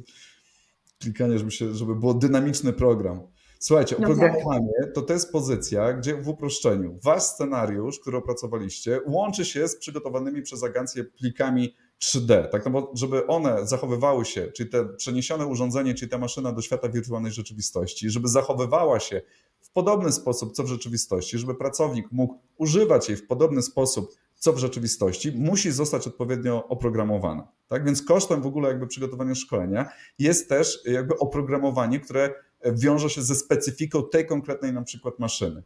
klikanie, 0.99 1.39
żeby, 1.39 1.51
się, 1.51 1.73
żeby 1.73 1.95
było 1.95 2.13
dynamiczny 2.13 2.73
program. 2.73 3.27
Słuchajcie, 3.59 3.95
no 3.99 4.07
oprogramowanie 4.07 4.71
tak. 4.81 4.93
to 4.93 5.01
to 5.01 5.13
jest 5.13 5.31
pozycja, 5.31 5.93
gdzie 5.93 6.15
w 6.15 6.27
uproszczeniu 6.27 6.99
wasz 7.03 7.23
scenariusz, 7.23 7.99
który 7.99 8.17
opracowaliście, 8.17 8.99
łączy 9.07 9.45
się 9.45 9.67
z 9.67 9.77
przygotowanymi 9.77 10.41
przez 10.41 10.63
agencję 10.63 11.03
plikami 11.03 11.73
3D, 12.01 12.47
tak 12.49 12.65
no 12.65 12.71
bo 12.71 12.91
żeby 12.95 13.27
one 13.27 13.67
zachowywały 13.67 14.25
się, 14.25 14.51
czyli 14.51 14.69
te 14.69 14.85
przeniesione 14.85 15.47
urządzenie, 15.47 15.93
czyli 15.93 16.11
ta 16.11 16.17
maszyna 16.17 16.51
do 16.51 16.61
świata 16.61 16.89
wirtualnej 16.89 17.31
rzeczywistości, 17.31 18.09
żeby 18.09 18.27
zachowywała 18.27 18.99
się 18.99 19.21
w 19.61 19.71
podobny 19.71 20.11
sposób, 20.11 20.53
co 20.53 20.63
w 20.63 20.67
rzeczywistości, 20.67 21.37
żeby 21.37 21.55
pracownik 21.55 22.11
mógł 22.11 22.39
używać 22.57 23.09
jej 23.09 23.17
w 23.17 23.27
podobny 23.27 23.61
sposób, 23.61 24.15
co 24.43 24.53
w 24.53 24.57
rzeczywistości, 24.57 25.31
musi 25.35 25.71
zostać 25.71 26.07
odpowiednio 26.07 26.67
oprogramowana. 26.67 27.47
Tak 27.67 27.85
więc 27.85 28.01
kosztem 28.01 28.41
w 28.41 28.45
ogóle 28.45 28.69
jakby 28.69 28.87
przygotowania 28.87 29.35
szkolenia 29.35 29.89
jest 30.19 30.49
też 30.49 30.79
jakby 30.85 31.17
oprogramowanie, 31.17 31.99
które 31.99 32.33
wiąże 32.65 33.09
się 33.09 33.21
ze 33.21 33.35
specyfiką 33.35 34.03
tej 34.03 34.25
konkretnej 34.25 34.73
na 34.73 34.81
przykład 34.81 35.19
maszyny. 35.19 35.63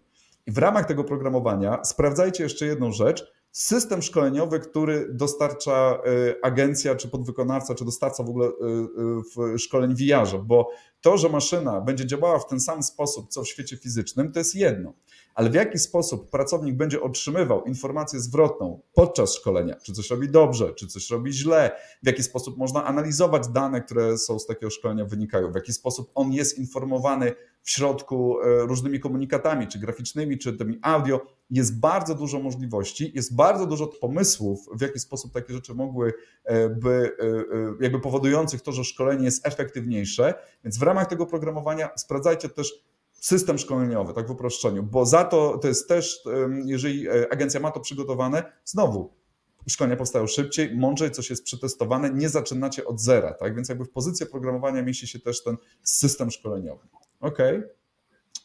I 0.47 0.51
w 0.51 0.57
ramach 0.57 0.85
tego 0.85 1.03
programowania 1.03 1.83
sprawdzajcie 1.83 2.43
jeszcze 2.43 2.65
jedną 2.65 2.91
rzecz, 2.91 3.31
system 3.51 4.01
szkoleniowy, 4.01 4.59
który 4.59 5.07
dostarcza 5.13 5.99
y, 6.07 6.35
agencja, 6.41 6.95
czy 6.95 7.09
podwykonawca, 7.09 7.75
czy 7.75 7.85
dostarca 7.85 8.23
w 8.23 8.29
ogóle 8.29 8.47
y, 8.47 8.51
y, 8.51 9.55
w 9.55 9.59
szkoleń 9.59 9.95
VR, 9.95 10.39
bo 10.43 10.69
to, 11.01 11.17
że 11.17 11.29
maszyna 11.29 11.81
będzie 11.81 12.05
działała 12.05 12.39
w 12.39 12.47
ten 12.47 12.59
sam 12.59 12.83
sposób, 12.83 13.29
co 13.29 13.43
w 13.43 13.47
świecie 13.47 13.77
fizycznym, 13.77 14.31
to 14.31 14.39
jest 14.39 14.55
jedno 14.55 14.93
ale 15.37 15.49
w 15.49 15.53
jaki 15.53 15.79
sposób 15.79 16.29
pracownik 16.29 16.75
będzie 16.75 17.01
otrzymywał 17.01 17.63
informację 17.63 18.19
zwrotną 18.19 18.81
podczas 18.93 19.33
szkolenia, 19.33 19.75
czy 19.75 19.93
coś 19.93 20.09
robi 20.09 20.29
dobrze, 20.29 20.73
czy 20.73 20.87
coś 20.87 21.09
robi 21.09 21.33
źle, 21.33 21.71
w 22.03 22.07
jaki 22.07 22.23
sposób 22.23 22.57
można 22.57 22.85
analizować 22.85 23.47
dane, 23.47 23.81
które 23.81 24.17
są 24.17 24.39
z 24.39 24.45
takiego 24.45 24.69
szkolenia 24.69 25.05
wynikają, 25.05 25.51
w 25.51 25.55
jaki 25.55 25.73
sposób 25.73 26.11
on 26.15 26.31
jest 26.33 26.57
informowany 26.57 27.33
w 27.63 27.69
środku 27.69 28.41
e, 28.41 28.65
różnymi 28.65 28.99
komunikatami, 28.99 29.67
czy 29.67 29.79
graficznymi, 29.79 30.37
czy 30.37 30.53
tymi 30.53 30.79
audio, 30.81 31.25
jest 31.49 31.79
bardzo 31.79 32.15
dużo 32.15 32.39
możliwości, 32.39 33.11
jest 33.15 33.35
bardzo 33.35 33.65
dużo 33.65 33.87
pomysłów, 33.87 34.59
w 34.73 34.81
jaki 34.81 34.99
sposób 34.99 35.33
takie 35.33 35.53
rzeczy 35.53 35.73
mogły 35.73 36.13
e, 36.45 36.53
e, 36.53 36.71
jakby 37.81 37.99
powodujących 37.99 38.61
to, 38.61 38.71
że 38.71 38.83
szkolenie 38.83 39.25
jest 39.25 39.47
efektywniejsze, 39.47 40.33
więc 40.63 40.77
w 40.77 40.81
ramach 40.81 41.07
tego 41.07 41.25
programowania 41.25 41.89
sprawdzajcie 41.95 42.49
też 42.49 42.83
system 43.27 43.57
szkoleniowy, 43.57 44.13
tak 44.13 44.27
w 44.27 44.31
uproszczeniu, 44.31 44.83
bo 44.83 45.05
za 45.05 45.23
to 45.23 45.57
to 45.57 45.67
jest 45.67 45.87
też, 45.87 46.23
jeżeli 46.65 47.07
e, 47.07 47.27
agencja 47.31 47.59
ma 47.59 47.71
to 47.71 47.79
przygotowane, 47.79 48.43
znowu 48.65 49.09
szkolenia 49.67 49.95
powstają 49.95 50.27
szybciej, 50.27 50.75
mądrzej, 50.75 51.11
coś 51.11 51.29
jest 51.29 51.43
przetestowane, 51.43 52.09
nie 52.09 52.29
zaczynacie 52.29 52.85
od 52.85 53.01
zera, 53.01 53.33
tak? 53.33 53.55
Więc 53.55 53.69
jakby 53.69 53.85
w 53.85 53.89
pozycję 53.89 54.25
programowania 54.25 54.81
mieści 54.81 55.07
się 55.07 55.19
też 55.19 55.43
ten 55.43 55.57
system 55.83 56.31
szkoleniowy. 56.31 56.87
Ok. 57.21 57.37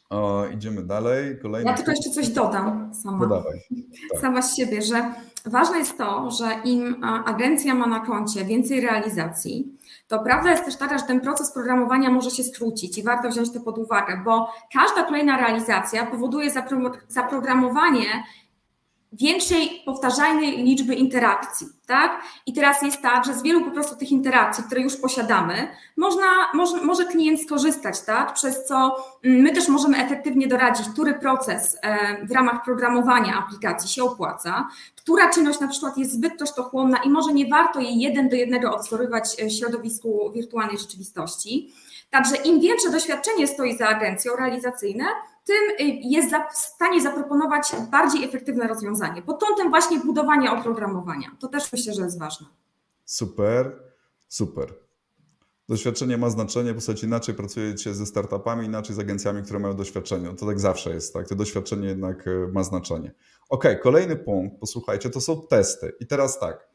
O, 0.09 0.45
idziemy 0.53 0.83
dalej. 0.83 1.39
Kolejny 1.41 1.71
ja 1.71 1.77
tylko 1.77 1.91
jeszcze 1.91 2.09
coś 2.09 2.29
dodam 2.29 2.95
sama. 2.95 3.19
Dodawaj. 3.19 3.59
Tak. 4.11 4.21
Sama 4.21 4.41
z 4.41 4.55
siebie, 4.55 4.81
że 4.81 5.13
ważne 5.45 5.77
jest 5.77 5.97
to, 5.97 6.31
że 6.31 6.45
im 6.65 7.03
agencja 7.03 7.75
ma 7.75 7.87
na 7.87 7.99
koncie 7.99 8.45
więcej 8.45 8.81
realizacji, 8.81 9.72
to 10.13 10.19
prawda 10.19 10.51
jest 10.51 10.65
też 10.65 10.75
taka, 10.75 10.97
że 10.97 11.03
ten 11.03 11.21
proces 11.21 11.51
programowania 11.51 12.09
może 12.09 12.31
się 12.31 12.43
skrócić 12.43 12.97
i 12.97 13.03
warto 13.03 13.29
wziąć 13.29 13.53
to 13.53 13.59
pod 13.59 13.77
uwagę, 13.77 14.21
bo 14.25 14.53
każda 14.73 15.03
kolejna 15.03 15.37
realizacja 15.37 16.05
powoduje 16.05 16.51
zaprogramowanie 17.07 18.23
większej 19.13 19.81
powtarzalnej 19.85 20.63
liczby 20.63 20.95
interakcji. 20.95 21.67
tak? 21.85 22.21
I 22.45 22.53
teraz 22.53 22.81
jest 22.81 23.01
tak, 23.01 23.25
że 23.25 23.33
z 23.33 23.43
wielu 23.43 23.61
po 23.65 23.71
prostu 23.71 23.95
tych 23.95 24.11
interakcji, 24.11 24.63
które 24.63 24.81
już 24.81 24.97
posiadamy, 24.97 25.67
można, 25.97 26.25
może, 26.53 26.81
może 26.81 27.05
klient 27.05 27.41
skorzystać, 27.41 28.01
tak? 28.01 28.33
Przez 28.33 28.65
co 28.65 28.95
mm, 29.23 29.41
my 29.41 29.51
też 29.51 29.67
możemy 29.67 29.97
efektywnie 30.05 30.47
doradzić, 30.47 30.89
który 30.93 31.13
proces 31.13 31.77
e, 31.81 32.25
w 32.25 32.31
ramach 32.31 32.63
programowania 32.63 33.37
aplikacji 33.37 33.89
się 33.89 34.03
opłaca, 34.03 34.67
która 34.95 35.29
czynność 35.29 35.59
na 35.59 35.67
przykład 35.67 35.97
jest 35.97 36.11
zbyt 36.11 36.39
kosztochłonna 36.39 36.97
i 36.97 37.09
może 37.09 37.33
nie 37.33 37.47
warto 37.47 37.79
jej 37.79 37.99
jeden 37.99 38.29
do 38.29 38.35
jednego 38.35 38.75
odwzorowywać 38.75 39.23
w 39.49 39.51
środowisku 39.59 40.31
wirtualnej 40.35 40.77
rzeczywistości. 40.77 41.73
Także 42.13 42.35
im 42.35 42.59
większe 42.59 42.91
doświadczenie 42.91 43.47
stoi 43.47 43.77
za 43.77 43.87
agencją 43.87 44.35
realizacyjne, 44.35 45.05
tym 45.45 45.87
y, 45.87 45.99
jest 46.03 46.35
w 46.53 46.57
stanie 46.57 47.01
zaproponować 47.01 47.71
bardziej 47.91 48.23
efektywne 48.23 48.67
rozwiązanie 48.67 49.21
pod 49.21 49.43
kątem 49.43 49.69
właśnie 49.69 49.99
budowania 49.99 50.59
oprogramowania. 50.59 51.31
To 51.39 51.47
też 51.47 51.71
myślę, 51.71 51.93
że 51.93 52.01
jest 52.01 52.19
ważne. 52.19 52.47
Super, 53.05 53.79
super. 54.27 54.73
Doświadczenie 55.69 56.17
ma 56.17 56.29
znaczenie, 56.29 56.73
zasadzie 56.73 57.07
inaczej 57.07 57.35
pracujecie 57.35 57.93
ze 57.93 58.05
startupami, 58.05 58.65
inaczej 58.65 58.95
z 58.95 58.99
agencjami, 58.99 59.43
które 59.43 59.59
mają 59.59 59.75
doświadczenie. 59.75 60.33
To 60.33 60.45
tak 60.45 60.59
zawsze 60.59 60.93
jest, 60.93 61.13
tak? 61.13 61.27
To 61.27 61.35
doświadczenie 61.35 61.87
jednak 61.87 62.27
y, 62.27 62.47
ma 62.51 62.63
znaczenie. 62.63 63.11
Ok, 63.49 63.65
kolejny 63.83 64.15
punkt, 64.15 64.59
posłuchajcie, 64.59 65.09
to 65.09 65.21
są 65.21 65.41
testy. 65.47 65.93
I 65.99 66.07
teraz 66.07 66.39
tak, 66.39 66.69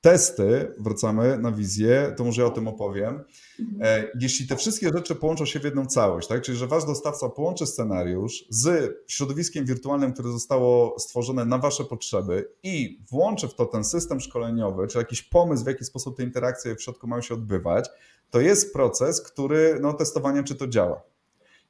Testy, 0.00 0.74
wracamy 0.78 1.38
na 1.38 1.52
wizję, 1.52 2.14
to 2.16 2.24
może 2.24 2.42
ja 2.42 2.48
o 2.48 2.50
tym 2.50 2.68
opowiem. 2.68 3.24
Mhm. 3.60 4.04
E, 4.04 4.10
jeśli 4.20 4.46
te 4.46 4.56
wszystkie 4.56 4.88
rzeczy 4.88 5.14
połączą 5.14 5.46
się 5.46 5.60
w 5.60 5.64
jedną 5.64 5.86
całość, 5.86 6.28
tak? 6.28 6.42
czyli 6.42 6.58
że 6.58 6.66
wasz 6.66 6.84
dostawca 6.84 7.28
połączy 7.28 7.66
scenariusz 7.66 8.44
z 8.50 8.94
środowiskiem 9.08 9.64
wirtualnym, 9.64 10.12
które 10.12 10.32
zostało 10.32 10.98
stworzone 10.98 11.44
na 11.44 11.58
wasze 11.58 11.84
potrzeby 11.84 12.48
i 12.62 13.04
włączy 13.10 13.48
w 13.48 13.54
to 13.54 13.66
ten 13.66 13.84
system 13.84 14.20
szkoleniowy, 14.20 14.86
czy 14.86 14.98
jakiś 14.98 15.22
pomysł, 15.22 15.64
w 15.64 15.66
jaki 15.66 15.84
sposób 15.84 16.16
te 16.16 16.22
interakcje 16.22 16.76
w 16.76 16.82
środku 16.82 17.06
mają 17.06 17.22
się 17.22 17.34
odbywać, 17.34 17.88
to 18.30 18.40
jest 18.40 18.72
proces, 18.72 19.22
który, 19.22 19.78
no, 19.82 19.92
testowania, 19.92 20.42
czy 20.42 20.54
to 20.54 20.68
działa. 20.68 21.02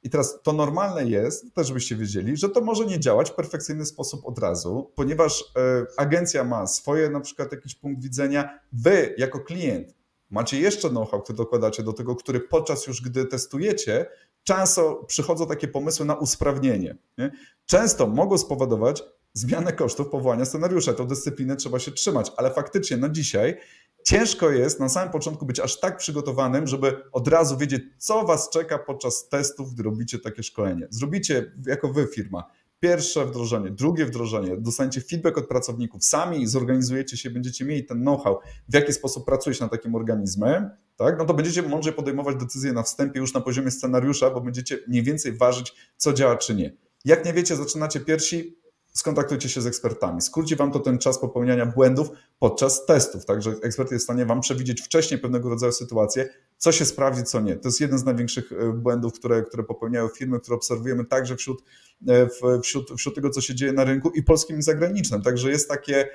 I 0.03 0.09
teraz 0.09 0.39
to 0.43 0.53
normalne 0.53 1.05
jest, 1.05 1.53
też 1.53 1.67
żebyście 1.67 1.95
wiedzieli, 1.95 2.37
że 2.37 2.49
to 2.49 2.61
może 2.61 2.85
nie 2.85 2.99
działać 2.99 3.29
w 3.29 3.35
perfekcyjny 3.35 3.85
sposób 3.85 4.25
od 4.25 4.39
razu, 4.39 4.91
ponieważ 4.95 5.43
e, 5.57 5.85
agencja 5.97 6.43
ma 6.43 6.67
swoje 6.67 7.09
na 7.09 7.19
przykład 7.19 7.51
jakiś 7.51 7.75
punkt 7.75 8.03
widzenia, 8.03 8.59
wy 8.73 9.15
jako 9.17 9.39
klient 9.39 9.99
macie 10.29 10.59
jeszcze 10.59 10.89
know-how, 10.89 11.21
który 11.21 11.37
dokładacie 11.37 11.83
do 11.83 11.93
tego, 11.93 12.15
który 12.15 12.39
podczas 12.39 12.87
już 12.87 13.01
gdy 13.01 13.25
testujecie, 13.25 14.05
często 14.43 15.03
przychodzą 15.07 15.47
takie 15.47 15.67
pomysły 15.67 16.05
na 16.05 16.15
usprawnienie. 16.15 16.97
Nie? 17.17 17.31
Często 17.65 18.07
mogą 18.07 18.37
spowodować 18.37 19.03
zmianę 19.33 19.73
kosztów 19.73 20.09
powołania 20.09 20.45
scenariusza. 20.45 20.93
Tą 20.93 21.07
dyscyplinę 21.07 21.55
trzeba 21.55 21.79
się 21.79 21.91
trzymać, 21.91 22.31
ale 22.37 22.53
faktycznie 22.53 22.97
na 22.97 23.09
dzisiaj 23.09 23.57
ciężko 24.03 24.49
jest 24.49 24.79
na 24.79 24.89
samym 24.89 25.11
początku 25.11 25.45
być 25.45 25.59
aż 25.59 25.79
tak 25.79 25.97
przygotowanym, 25.97 26.67
żeby 26.67 27.03
od 27.11 27.27
razu 27.27 27.57
wiedzieć, 27.57 27.83
co 27.97 28.25
Was 28.25 28.49
czeka 28.49 28.79
podczas 28.79 29.29
testów, 29.29 29.73
gdy 29.73 29.83
robicie 29.83 30.19
takie 30.19 30.43
szkolenie. 30.43 30.87
Zrobicie 30.89 31.51
jako 31.65 31.87
Wy 31.87 32.07
firma 32.07 32.43
pierwsze 32.79 33.25
wdrożenie, 33.25 33.71
drugie 33.71 34.05
wdrożenie, 34.05 34.57
dostaniecie 34.57 35.01
feedback 35.01 35.37
od 35.37 35.47
pracowników, 35.47 36.05
sami 36.05 36.47
zorganizujecie 36.47 37.17
się, 37.17 37.29
będziecie 37.29 37.65
mieli 37.65 37.85
ten 37.85 38.01
know-how, 38.01 38.39
w 38.69 38.73
jaki 38.73 38.93
sposób 38.93 39.25
pracujesz 39.25 39.59
nad 39.59 39.71
takim 39.71 39.95
organizmem, 39.95 40.69
tak? 40.95 41.17
no 41.17 41.25
to 41.25 41.33
będziecie 41.33 41.61
mądrze 41.61 41.91
podejmować 41.91 42.35
decyzje 42.35 42.73
na 42.73 42.83
wstępie 42.83 43.19
już 43.19 43.33
na 43.33 43.41
poziomie 43.41 43.71
scenariusza, 43.71 44.29
bo 44.29 44.41
będziecie 44.41 44.79
mniej 44.87 45.03
więcej 45.03 45.37
ważyć, 45.37 45.75
co 45.97 46.13
działa, 46.13 46.37
czy 46.37 46.55
nie. 46.55 46.77
Jak 47.05 47.25
nie 47.25 47.33
wiecie, 47.33 47.55
zaczynacie 47.55 47.99
pierwsi, 47.99 48.59
skontaktujcie 48.93 49.49
się 49.49 49.61
z 49.61 49.67
ekspertami. 49.67 50.21
Skróci 50.21 50.55
Wam 50.55 50.71
to 50.71 50.79
ten 50.79 50.97
czas 50.97 51.19
popełniania 51.19 51.65
błędów 51.65 52.09
podczas 52.39 52.85
testów, 52.85 53.25
także 53.25 53.51
ekspert 53.61 53.91
jest 53.91 54.03
w 54.03 54.07
stanie 54.07 54.25
Wam 54.25 54.41
przewidzieć 54.41 54.81
wcześniej 54.81 55.19
pewnego 55.19 55.49
rodzaju 55.49 55.71
sytuacje, 55.71 56.29
co 56.57 56.71
się 56.71 56.85
sprawdzi, 56.85 57.23
co 57.23 57.41
nie. 57.41 57.55
To 57.55 57.67
jest 57.67 57.81
jeden 57.81 57.99
z 57.99 58.03
największych 58.03 58.51
e, 58.51 58.73
błędów, 58.73 59.13
które, 59.13 59.43
które 59.43 59.63
popełniają 59.63 60.07
firmy, 60.07 60.39
które 60.39 60.55
obserwujemy 60.55 61.05
także 61.05 61.35
wśród, 61.35 61.63
e, 62.07 62.59
wśród, 62.61 62.91
wśród 62.97 63.15
tego, 63.15 63.29
co 63.29 63.41
się 63.41 63.55
dzieje 63.55 63.73
na 63.73 63.83
rynku 63.83 64.09
i 64.09 64.23
polskim 64.23 64.59
i 64.59 64.61
zagranicznym. 64.61 65.21
Także 65.21 65.49
jest 65.49 65.69
takie 65.69 66.09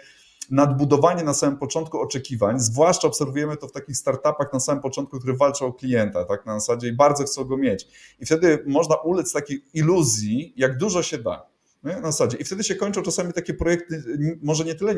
nadbudowanie 0.51 1.25
na 1.25 1.35
samym 1.35 1.59
początku 1.59 2.01
oczekiwań, 2.01 2.61
zwłaszcza 2.61 3.09
obserwujemy 3.09 3.57
to 3.57 3.69
w 3.69 3.73
takich 3.73 3.97
startupach 3.97 4.53
na 4.53 4.61
samym 4.61 4.83
początku, 4.83 5.19
które 5.19 5.37
walczą 5.37 5.67
o 5.67 5.73
klienta, 5.73 6.25
tak 6.25 6.47
na 6.47 6.61
zasadzie 6.61 6.89
i 6.89 6.93
bardzo 6.93 7.25
chcą 7.25 7.45
go 7.45 7.57
mieć. 7.57 7.87
I 8.21 8.27
wtedy 8.27 8.65
można 8.67 8.97
ulec 8.97 9.33
takiej 9.33 9.65
iluzji, 9.75 10.53
jak 10.57 10.79
dużo 10.79 11.03
się 11.03 11.19
da. 11.19 11.54
Nie? 11.85 11.97
Na 11.97 12.13
zasadzie. 12.13 12.37
I 12.37 12.45
wtedy 12.45 12.65
się 12.65 12.75
kończą 12.75 13.03
czasami 13.03 13.33
takie 13.33 13.55
projekty, 13.55 14.03
może 14.43 14.65
nie 14.65 14.75
tyle 14.75 14.95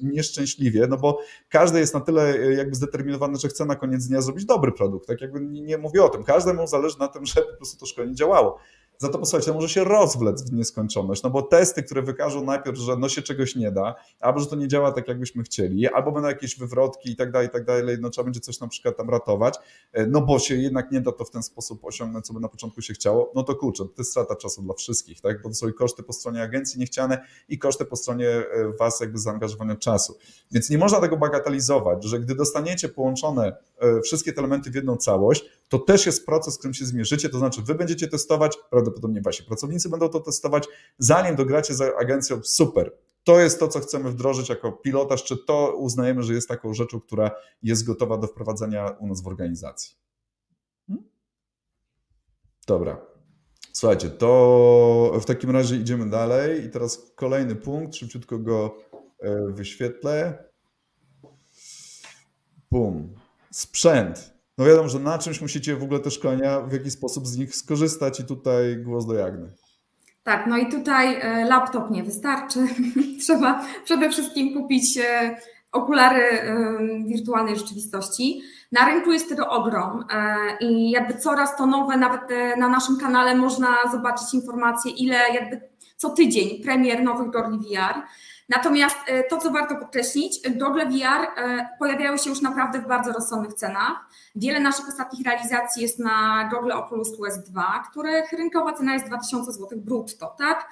nieszczęśliwie, 0.00 0.86
no 0.86 0.96
bo 0.96 1.20
każdy 1.48 1.80
jest 1.80 1.94
na 1.94 2.00
tyle 2.00 2.22
e, 2.22 2.52
jakby 2.52 2.74
zdeterminowany, 2.74 3.38
że 3.38 3.48
chce 3.48 3.64
na 3.64 3.76
koniec 3.76 4.06
dnia 4.06 4.20
zrobić 4.20 4.44
dobry 4.44 4.72
produkt. 4.72 5.06
Tak 5.06 5.20
jakby 5.20 5.40
nie, 5.40 5.78
mówię 5.78 6.04
o 6.04 6.08
tym. 6.08 6.24
Każdemu 6.24 6.66
zależy 6.66 6.98
na 6.98 7.08
tym, 7.08 7.26
żeby 7.34 7.46
po 7.46 7.56
prostu 7.56 7.80
to 7.80 7.86
szkolenie 7.86 8.14
działało. 8.14 8.58
Za 9.00 9.08
to 9.08 9.18
posłuchajcie, 9.18 9.52
może 9.52 9.68
się 9.68 9.84
rozwlec 9.84 10.50
w 10.50 10.52
nieskończoność, 10.52 11.22
no 11.22 11.30
bo 11.30 11.42
testy, 11.42 11.82
które 11.82 12.02
wykażą 12.02 12.44
najpierw, 12.44 12.78
że 12.78 12.96
no 12.96 13.08
się 13.08 13.22
czegoś 13.22 13.56
nie 13.56 13.72
da, 13.72 13.94
albo 14.20 14.40
że 14.40 14.46
to 14.46 14.56
nie 14.56 14.68
działa 14.68 14.92
tak, 14.92 15.08
jakbyśmy 15.08 15.42
chcieli, 15.42 15.88
albo 15.88 16.12
będą 16.12 16.28
jakieś 16.28 16.58
wywrotki 16.58 17.10
i 17.10 17.16
tak 17.16 17.32
dalej, 17.32 17.48
i 17.48 17.50
tak 17.50 17.64
dalej, 17.64 17.96
no 18.00 18.10
trzeba 18.10 18.24
będzie 18.24 18.40
coś 18.40 18.60
na 18.60 18.68
przykład 18.68 18.96
tam 18.96 19.10
ratować, 19.10 19.54
e, 19.92 20.06
no 20.06 20.20
bo 20.20 20.38
się 20.38 20.54
jednak 20.54 20.92
nie 20.92 21.00
da 21.00 21.12
to 21.12 21.24
w 21.24 21.30
ten 21.30 21.42
sposób 21.42 21.84
osiągnąć, 21.84 22.26
co 22.26 22.34
by 22.34 22.40
na 22.40 22.48
początku 22.48 22.82
się 22.82 22.94
chciało, 22.94 23.32
no 23.34 23.42
to 23.42 23.54
kurczę, 23.54 23.84
to 23.84 23.92
jest 23.98 24.10
strata 24.10 24.36
czasu 24.36 24.62
dla 24.62 24.74
wszystkich, 24.74 25.20
tak, 25.20 25.42
bo 25.42 25.48
to 25.48 25.54
są 25.54 25.68
i 25.68 25.72
koszty 25.72 26.02
po 26.02 26.12
stronie 26.12 26.42
agencji 26.42 26.80
niechciane 26.80 27.24
i 27.48 27.58
koszty 27.58 27.84
po 27.84 27.96
stronie 27.96 28.28
e, 28.28 28.44
was 28.78 29.00
jakby 29.00 29.18
zaangażowania 29.18 29.76
czasu. 29.76 30.18
Więc 30.52 30.70
nie 30.70 30.78
można 30.78 31.00
tego 31.00 31.16
bagatelizować, 31.16 32.04
że 32.04 32.20
gdy 32.20 32.34
dostaniecie 32.34 32.88
połączone 32.88 33.56
wszystkie 34.04 34.32
te 34.32 34.38
elementy 34.38 34.70
w 34.70 34.74
jedną 34.74 34.96
całość, 34.96 35.44
to 35.68 35.78
też 35.78 36.06
jest 36.06 36.26
proces, 36.26 36.54
z 36.54 36.58
którym 36.58 36.74
się 36.74 36.86
zmierzycie, 36.86 37.28
to 37.28 37.38
znaczy 37.38 37.62
wy 37.62 37.74
będziecie 37.74 38.08
testować, 38.08 38.58
prawdopodobnie 38.70 39.20
wasi 39.20 39.44
pracownicy 39.44 39.88
będą 39.88 40.08
to 40.08 40.20
testować, 40.20 40.64
zanim 40.98 41.36
dogracie 41.36 41.74
z 41.74 41.80
agencją, 41.80 42.40
super, 42.44 42.92
to 43.24 43.40
jest 43.40 43.60
to, 43.60 43.68
co 43.68 43.80
chcemy 43.80 44.10
wdrożyć 44.10 44.48
jako 44.48 44.72
pilotaż, 44.72 45.24
czy 45.24 45.36
to 45.36 45.76
uznajemy, 45.76 46.22
że 46.22 46.34
jest 46.34 46.48
taką 46.48 46.74
rzeczą, 46.74 47.00
która 47.00 47.30
jest 47.62 47.86
gotowa 47.86 48.18
do 48.18 48.26
wprowadzenia 48.26 48.88
u 48.88 49.06
nas 49.06 49.22
w 49.22 49.26
organizacji. 49.26 49.96
Hmm? 50.86 51.08
Dobra. 52.66 53.00
Słuchajcie, 53.72 54.10
to 54.10 55.12
w 55.20 55.24
takim 55.24 55.50
razie 55.50 55.76
idziemy 55.76 56.10
dalej 56.10 56.64
i 56.64 56.70
teraz 56.70 57.12
kolejny 57.14 57.56
punkt, 57.56 57.96
szybciutko 57.96 58.38
go 58.38 58.74
e, 59.18 59.52
wyświetlę. 59.52 60.44
Bum. 62.70 63.17
Sprzęt. 63.50 64.32
No 64.58 64.64
wiadomo, 64.64 64.88
że 64.88 64.98
na 64.98 65.18
czymś 65.18 65.40
musicie 65.40 65.76
w 65.76 65.82
ogóle 65.82 66.00
te 66.00 66.10
szkolenia, 66.10 66.60
w 66.60 66.72
jaki 66.72 66.90
sposób 66.90 67.26
z 67.26 67.36
nich 67.36 67.56
skorzystać 67.56 68.20
i 68.20 68.24
tutaj 68.24 68.76
głos 68.76 69.06
do 69.06 69.14
Jagny. 69.14 69.52
Tak, 70.22 70.46
no 70.46 70.58
i 70.58 70.68
tutaj 70.68 71.20
e, 71.20 71.44
laptop 71.44 71.90
nie 71.90 72.04
wystarczy. 72.04 72.58
Trzeba 73.22 73.64
przede 73.84 74.10
wszystkim 74.10 74.54
kupić 74.54 74.98
e, 74.98 75.36
okulary 75.72 76.22
e, 76.22 76.54
wirtualnej 77.06 77.56
rzeczywistości. 77.56 78.42
Na 78.72 78.86
rynku 78.86 79.12
jest 79.12 79.28
tego 79.28 79.48
ogrom 79.48 80.04
i 80.60 80.90
jakby 80.90 81.14
coraz 81.14 81.56
to 81.56 81.66
nowe, 81.66 81.96
nawet 81.96 82.20
na 82.58 82.68
naszym 82.68 82.98
kanale 82.98 83.34
można 83.34 83.68
zobaczyć 83.92 84.34
informacje, 84.34 84.92
ile 84.92 85.16
jakby 85.34 85.60
co 85.96 86.10
tydzień 86.10 86.62
premier 86.62 87.02
nowych 87.02 87.30
Gorli 87.30 87.58
VR. 87.58 88.02
Natomiast 88.48 88.96
to, 89.30 89.36
co 89.38 89.50
warto 89.50 89.76
podkreślić, 89.76 90.40
Google 90.50 90.80
VR 90.80 91.26
pojawiają 91.78 92.16
się 92.16 92.30
już 92.30 92.40
naprawdę 92.40 92.78
w 92.80 92.88
bardzo 92.88 93.12
rozsądnych 93.12 93.54
cenach. 93.54 94.08
Wiele 94.36 94.60
naszych 94.60 94.88
ostatnich 94.88 95.26
realizacji 95.26 95.82
jest 95.82 95.98
na 95.98 96.48
Google 96.52 96.72
Oculus 96.72 97.16
Quest 97.16 97.50
2, 97.50 97.84
których 97.90 98.32
rynkowa 98.32 98.72
cena 98.72 98.94
jest 98.94 99.06
2000 99.06 99.52
zł 99.52 99.78
brutto, 99.78 100.34
tak? 100.38 100.68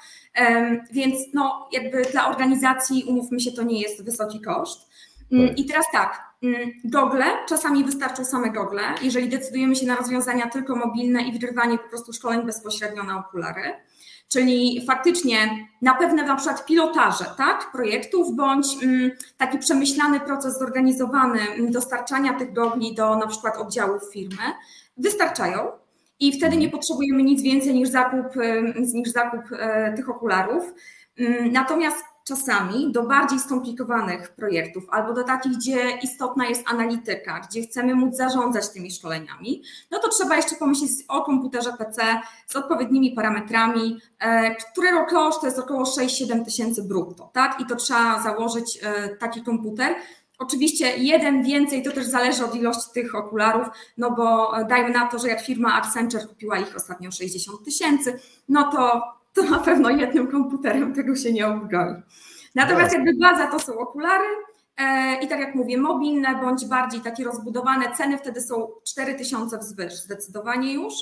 Więc 0.92 1.18
no, 1.34 1.68
jakby 1.72 2.02
dla 2.02 2.28
organizacji, 2.28 3.04
umówmy 3.04 3.40
się, 3.40 3.52
to 3.52 3.62
nie 3.62 3.80
jest 3.80 4.04
wysoki 4.04 4.40
koszt. 4.40 4.88
Mm, 5.32 5.48
tak. 5.48 5.58
I 5.58 5.64
teraz 5.64 5.86
tak, 5.92 6.20
mm, 6.42 6.70
gogle, 6.84 7.24
czasami 7.48 7.84
wystarczą 7.84 8.24
same 8.24 8.50
gogle, 8.50 8.82
jeżeli 9.02 9.28
decydujemy 9.28 9.76
się 9.76 9.86
na 9.86 9.96
rozwiązania 9.96 10.50
tylko 10.50 10.76
mobilne 10.76 11.22
i 11.22 11.32
wygrywanie 11.32 11.78
po 11.78 11.88
prostu 11.88 12.12
szkoleń 12.12 12.46
bezpośrednio 12.46 13.02
na 13.02 13.18
okulary. 13.18 13.74
Czyli 14.28 14.84
faktycznie 14.86 15.68
na 15.82 15.94
pewne 15.94 16.22
na 16.22 16.36
przykład 16.36 16.66
pilotaże 16.66 17.24
tak, 17.36 17.72
projektów, 17.72 18.36
bądź 18.36 18.66
mm, 18.82 19.10
taki 19.36 19.58
przemyślany 19.58 20.20
proces 20.20 20.58
zorganizowany 20.58 21.40
mm, 21.40 21.72
dostarczania 21.72 22.34
tych 22.34 22.52
gogli 22.52 22.94
do 22.94 23.16
na 23.16 23.26
przykład 23.26 23.56
oddziałów 23.56 24.02
firmy 24.12 24.42
wystarczają. 24.96 25.68
I 26.20 26.32
wtedy 26.38 26.56
nie 26.56 26.68
potrzebujemy 26.68 27.22
nic 27.22 27.42
więcej 27.42 27.74
niż 27.74 27.88
zakup, 27.88 28.26
niż 28.94 29.08
zakup 29.08 29.42
e, 29.52 29.92
tych 29.92 30.08
okularów. 30.08 30.74
Mm, 31.18 31.52
natomiast 31.52 32.04
czasami 32.26 32.92
do 32.92 33.02
bardziej 33.02 33.40
skomplikowanych 33.40 34.34
projektów 34.34 34.84
albo 34.90 35.12
do 35.12 35.24
takich, 35.24 35.52
gdzie 35.52 35.98
istotna 36.02 36.46
jest 36.46 36.62
analityka, 36.68 37.40
gdzie 37.40 37.62
chcemy 37.62 37.94
móc 37.94 38.16
zarządzać 38.16 38.68
tymi 38.68 38.90
szkoleniami, 38.90 39.62
no 39.90 39.98
to 39.98 40.08
trzeba 40.08 40.36
jeszcze 40.36 40.56
pomyśleć 40.56 40.90
o 41.08 41.22
komputerze 41.22 41.72
PC 41.72 42.20
z 42.46 42.56
odpowiednimi 42.56 43.12
parametrami, 43.12 44.00
e, 44.18 44.54
którego 44.54 45.04
koszt 45.04 45.40
to 45.40 45.46
jest 45.46 45.58
około 45.58 45.84
6-7 45.84 46.44
tysięcy 46.44 46.82
brutto, 46.82 47.30
tak? 47.32 47.60
I 47.60 47.66
to 47.66 47.76
trzeba 47.76 48.22
założyć 48.22 48.78
e, 48.82 49.08
taki 49.08 49.42
komputer. 49.42 49.94
Oczywiście 50.38 50.96
jeden 50.96 51.42
więcej 51.42 51.82
to 51.82 51.92
też 51.92 52.06
zależy 52.06 52.44
od 52.44 52.54
ilości 52.54 52.90
tych 52.94 53.14
okularów, 53.14 53.66
no 53.96 54.10
bo 54.10 54.52
dajmy 54.68 54.90
na 54.90 55.06
to, 55.06 55.18
że 55.18 55.28
jak 55.28 55.40
firma 55.40 55.74
Accenture 55.74 56.26
kupiła 56.26 56.58
ich 56.58 56.76
ostatnio 56.76 57.10
60 57.10 57.64
tysięcy, 57.64 58.20
no 58.48 58.72
to 58.72 59.02
to 59.37 59.42
na 59.42 59.59
pewno 59.59 59.90
jednym 59.90 60.27
komputerem 60.27 60.94
tego 60.94 61.16
się 61.16 61.33
nie 61.33 61.46
obgoi. 61.46 61.94
Natomiast 62.55 62.94
jakby 62.94 63.11
baza 63.20 63.46
to 63.46 63.59
są 63.59 63.79
okulary 63.79 64.25
e, 64.77 65.16
i 65.25 65.29
tak 65.29 65.40
jak 65.40 65.55
mówię, 65.55 65.79
mobilne 65.79 66.40
bądź 66.40 66.66
bardziej 66.66 67.01
takie 67.01 67.25
rozbudowane, 67.25 67.96
ceny 67.96 68.18
wtedy 68.18 68.40
są 68.40 68.68
4000 68.87 69.59
wzwyż 69.59 69.94
zdecydowanie 69.94 70.75
już. 70.75 70.94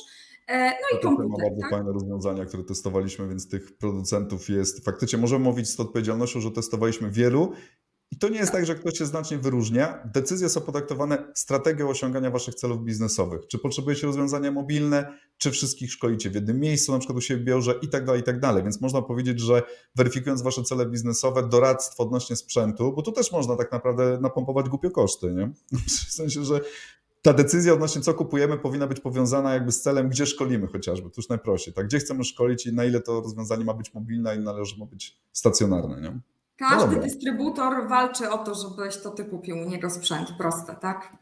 E, 0.47 0.71
no 0.71 0.99
i 0.99 1.03
to 1.03 1.09
komputer. 1.09 1.31
To 1.31 1.43
bardzo 1.43 1.61
tak? 1.61 1.71
fajne 1.71 1.93
rozwiązania, 1.93 2.45
które 2.45 2.65
testowaliśmy, 2.65 3.29
więc 3.29 3.49
tych 3.49 3.77
producentów 3.77 4.49
jest 4.49 4.85
faktycznie, 4.85 5.19
możemy 5.19 5.45
mówić 5.45 5.69
z 5.69 5.81
odpowiedzialnością, 5.81 6.41
że 6.41 6.51
testowaliśmy 6.51 7.11
wielu 7.11 7.53
i 8.15 8.19
to 8.19 8.29
nie 8.29 8.39
jest 8.39 8.53
tak, 8.53 8.67
że 8.67 8.75
ktoś 8.75 8.99
się 8.99 9.07
znacznie 9.07 9.39
wyróżnia. 9.39 10.09
Decyzje 10.15 10.49
są 10.49 10.61
podyktowane 10.61 11.33
strategią 11.35 11.89
osiągania 11.89 12.31
waszych 12.31 12.55
celów 12.55 12.85
biznesowych. 12.85 13.47
Czy 13.47 13.59
potrzebujecie 13.59 14.07
rozwiązania 14.07 14.53
mobilne, 14.53 15.19
czy 15.39 15.51
wszystkich 15.51 15.93
szkolicie 15.93 16.31
w 16.31 16.35
jednym 16.35 16.61
miejscu, 16.61 16.93
na 16.93 16.99
przykład 16.99 17.19
u 17.19 17.21
siebie 17.21 17.43
w 17.43 17.45
biurze 17.45 17.75
i 17.83 17.89
tak 17.89 18.05
dalej, 18.05 18.21
i 18.21 18.25
tak 18.25 18.41
dalej. 18.41 18.63
Więc 18.63 18.81
można 18.81 19.03
powiedzieć, 19.03 19.41
że 19.41 19.63
weryfikując 19.97 20.43
wasze 20.43 20.63
cele 20.63 20.87
biznesowe, 20.87 21.49
doradztwo 21.49 22.03
odnośnie 22.03 22.37
sprzętu, 22.37 22.93
bo 22.93 23.03
tu 23.03 23.13
też 23.13 23.33
można 23.33 23.57
tak 23.57 23.73
naprawdę 23.73 24.19
napompować 24.21 24.69
głupio 24.69 24.91
koszty, 24.91 25.33
nie? 25.33 25.53
W 25.89 26.13
sensie, 26.13 26.45
że 26.45 26.61
ta 27.23 27.33
decyzja 27.33 27.73
odnośnie 27.73 28.03
co 28.03 28.15
kupujemy 28.15 28.59
powinna 28.59 28.87
być 28.87 29.01
powiązana 29.01 29.55
jakby 29.55 29.73
z 29.73 29.81
celem, 29.81 30.09
gdzie 30.09 30.27
szkolimy 30.27 30.67
chociażby, 30.67 31.11
to 31.11 31.15
już 31.17 31.29
najprościej, 31.29 31.75
tak? 31.75 31.87
Gdzie 31.87 31.99
chcemy 31.99 32.25
szkolić 32.25 32.67
i 32.67 32.73
na 32.73 32.85
ile 32.85 33.01
to 33.01 33.21
rozwiązanie 33.21 33.65
ma 33.65 33.75
być 33.75 33.95
mobilne 33.95 34.37
i 34.37 34.39
należy 34.39 34.79
ma 34.79 34.87
być 34.87 35.17
stacjonarne, 35.33 36.01
nie? 36.01 36.21
Każdy 36.57 36.97
no 36.97 37.03
dystrybutor 37.03 37.89
walczy 37.89 38.31
o 38.31 38.39
to, 38.39 38.55
żebyś 38.55 38.97
to 38.97 39.11
ty 39.11 39.25
kupił 39.25 39.57
u 39.57 39.65
niego 39.65 39.91
sprzęt, 39.91 40.29
proste, 40.39 40.77
tak? 40.77 41.17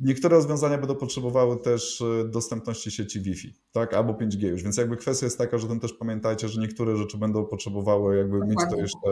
Niektóre 0.00 0.36
rozwiązania 0.36 0.78
będą 0.78 0.94
potrzebowały 0.94 1.56
też 1.56 2.00
e, 2.00 2.24
dostępności 2.24 2.90
sieci 2.90 3.20
Wi-Fi, 3.20 3.54
tak, 3.72 3.94
albo 3.94 4.12
5G 4.12 4.46
już, 4.46 4.62
więc 4.62 4.76
jakby 4.76 4.96
kwestia 4.96 5.26
jest 5.26 5.38
taka, 5.38 5.58
że 5.58 5.68
ten 5.68 5.80
też 5.80 5.92
pamiętajcie, 5.92 6.48
że 6.48 6.60
niektóre 6.60 6.96
rzeczy 6.96 7.18
będą 7.18 7.44
potrzebowały 7.44 8.16
jakby 8.16 8.38
Dokładnie. 8.38 8.64
mieć 8.64 8.70
to 8.70 8.80
jeszcze, 8.80 9.10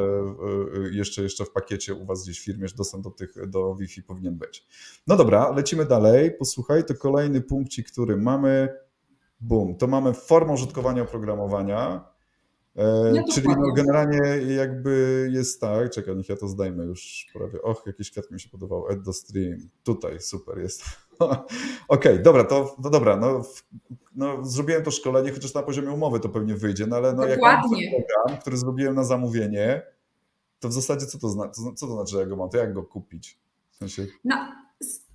e, 0.84 0.96
jeszcze, 0.96 1.22
jeszcze 1.22 1.44
w 1.44 1.50
pakiecie 1.50 1.94
u 1.94 2.06
Was 2.06 2.22
gdzieś 2.22 2.40
w 2.40 2.44
firmie, 2.44 2.68
że 2.68 2.74
dostęp 2.76 3.04
do, 3.04 3.10
tych, 3.10 3.48
do 3.48 3.74
Wi-Fi 3.74 4.02
powinien 4.02 4.38
być. 4.38 4.66
No 5.06 5.16
dobra, 5.16 5.50
lecimy 5.50 5.84
dalej, 5.84 6.32
posłuchaj, 6.38 6.84
to 6.84 6.94
kolejny 6.94 7.40
punkcik, 7.40 7.90
który 7.90 8.16
mamy, 8.16 8.68
boom, 9.40 9.76
to 9.76 9.86
mamy 9.86 10.14
formę 10.14 10.52
użytkowania 10.52 11.02
oprogramowania, 11.02 12.13
no 12.76 13.24
czyli 13.32 13.48
no 13.48 13.72
generalnie 13.72 14.18
jakby 14.54 15.28
jest 15.32 15.60
tak, 15.60 15.90
czekaj, 15.90 16.16
niech 16.16 16.28
ja 16.28 16.36
to 16.36 16.48
zdajmy 16.48 16.84
już 16.84 17.26
prawie. 17.32 17.62
Och, 17.62 17.82
jakiś 17.86 18.10
kwiat 18.10 18.30
mi 18.30 18.40
się 18.40 18.48
podobał. 18.48 18.86
Add 18.90 19.04
the 19.04 19.12
stream. 19.12 19.68
Tutaj, 19.84 20.20
super 20.20 20.58
jest. 20.58 20.84
Okej, 21.18 21.42
okay, 21.88 22.18
dobra, 22.18 22.44
to 22.44 22.76
no 22.84 22.90
dobra, 22.90 23.16
no, 23.16 23.42
no, 24.14 24.44
zrobiłem 24.44 24.82
to 24.82 24.90
szkolenie, 24.90 25.32
chociaż 25.32 25.54
na 25.54 25.62
poziomie 25.62 25.90
umowy 25.90 26.20
to 26.20 26.28
pewnie 26.28 26.54
wyjdzie, 26.54 26.86
no 26.86 26.96
ale 26.96 27.12
no, 27.12 27.26
jak 27.26 27.40
mam 27.40 27.62
program, 27.62 28.40
który 28.40 28.56
zrobiłem 28.56 28.94
na 28.94 29.04
zamówienie, 29.04 29.82
to 30.60 30.68
w 30.68 30.72
zasadzie 30.72 31.06
co 31.06 31.18
to, 31.18 31.28
zna, 31.28 31.48
co 31.48 31.86
to 31.86 31.94
znaczy, 31.94 32.16
jak 32.16 32.28
go 32.28 32.36
mam, 32.36 32.50
to 32.50 32.56
jak 32.56 32.74
go 32.74 32.82
kupić? 32.82 33.38
W 33.70 33.76
sensie... 33.76 34.06
No, 34.24 34.36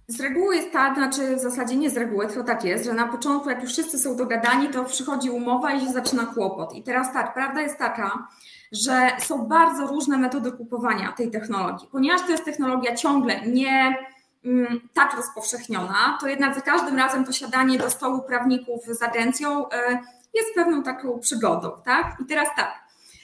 z 0.09 0.19
reguły 0.19 0.55
jest 0.55 0.71
tak, 0.71 0.95
znaczy 0.95 1.35
w 1.35 1.39
zasadzie 1.39 1.75
nie 1.75 1.89
z 1.89 1.97
reguły, 1.97 2.27
tylko 2.27 2.43
tak 2.43 2.63
jest, 2.63 2.85
że 2.85 2.93
na 2.93 3.07
początku, 3.07 3.49
jak 3.49 3.61
już 3.61 3.71
wszyscy 3.71 3.99
są 3.99 4.15
dogadani, 4.15 4.69
to 4.69 4.85
przychodzi 4.85 5.29
umowa 5.29 5.73
i 5.73 5.79
się 5.79 5.91
zaczyna 5.91 6.25
kłopot. 6.25 6.75
I 6.75 6.83
teraz 6.83 7.13
tak, 7.13 7.33
prawda 7.33 7.61
jest 7.61 7.77
taka, 7.77 8.27
że 8.71 9.11
są 9.19 9.47
bardzo 9.47 9.87
różne 9.87 10.17
metody 10.17 10.51
kupowania 10.51 11.11
tej 11.11 11.31
technologii. 11.31 11.87
Ponieważ 11.91 12.21
to 12.21 12.31
jest 12.31 12.45
technologia 12.45 12.95
ciągle 12.95 13.41
nie 13.47 13.97
mm, 14.45 14.79
tak 14.93 15.17
rozpowszechniona, 15.17 16.17
to 16.21 16.27
jednak 16.27 16.55
za 16.55 16.61
każdym 16.61 16.97
razem 16.97 17.25
to 17.25 17.31
siadanie 17.31 17.77
do 17.77 17.89
stołu 17.89 18.21
prawników 18.21 18.85
z 18.85 19.03
agencją 19.03 19.69
e, 19.69 19.99
jest 20.33 20.55
pewną 20.55 20.83
taką 20.83 21.19
przygodą, 21.19 21.71
tak? 21.85 22.17
I 22.21 22.25
teraz 22.25 22.49
tak, 22.55 22.73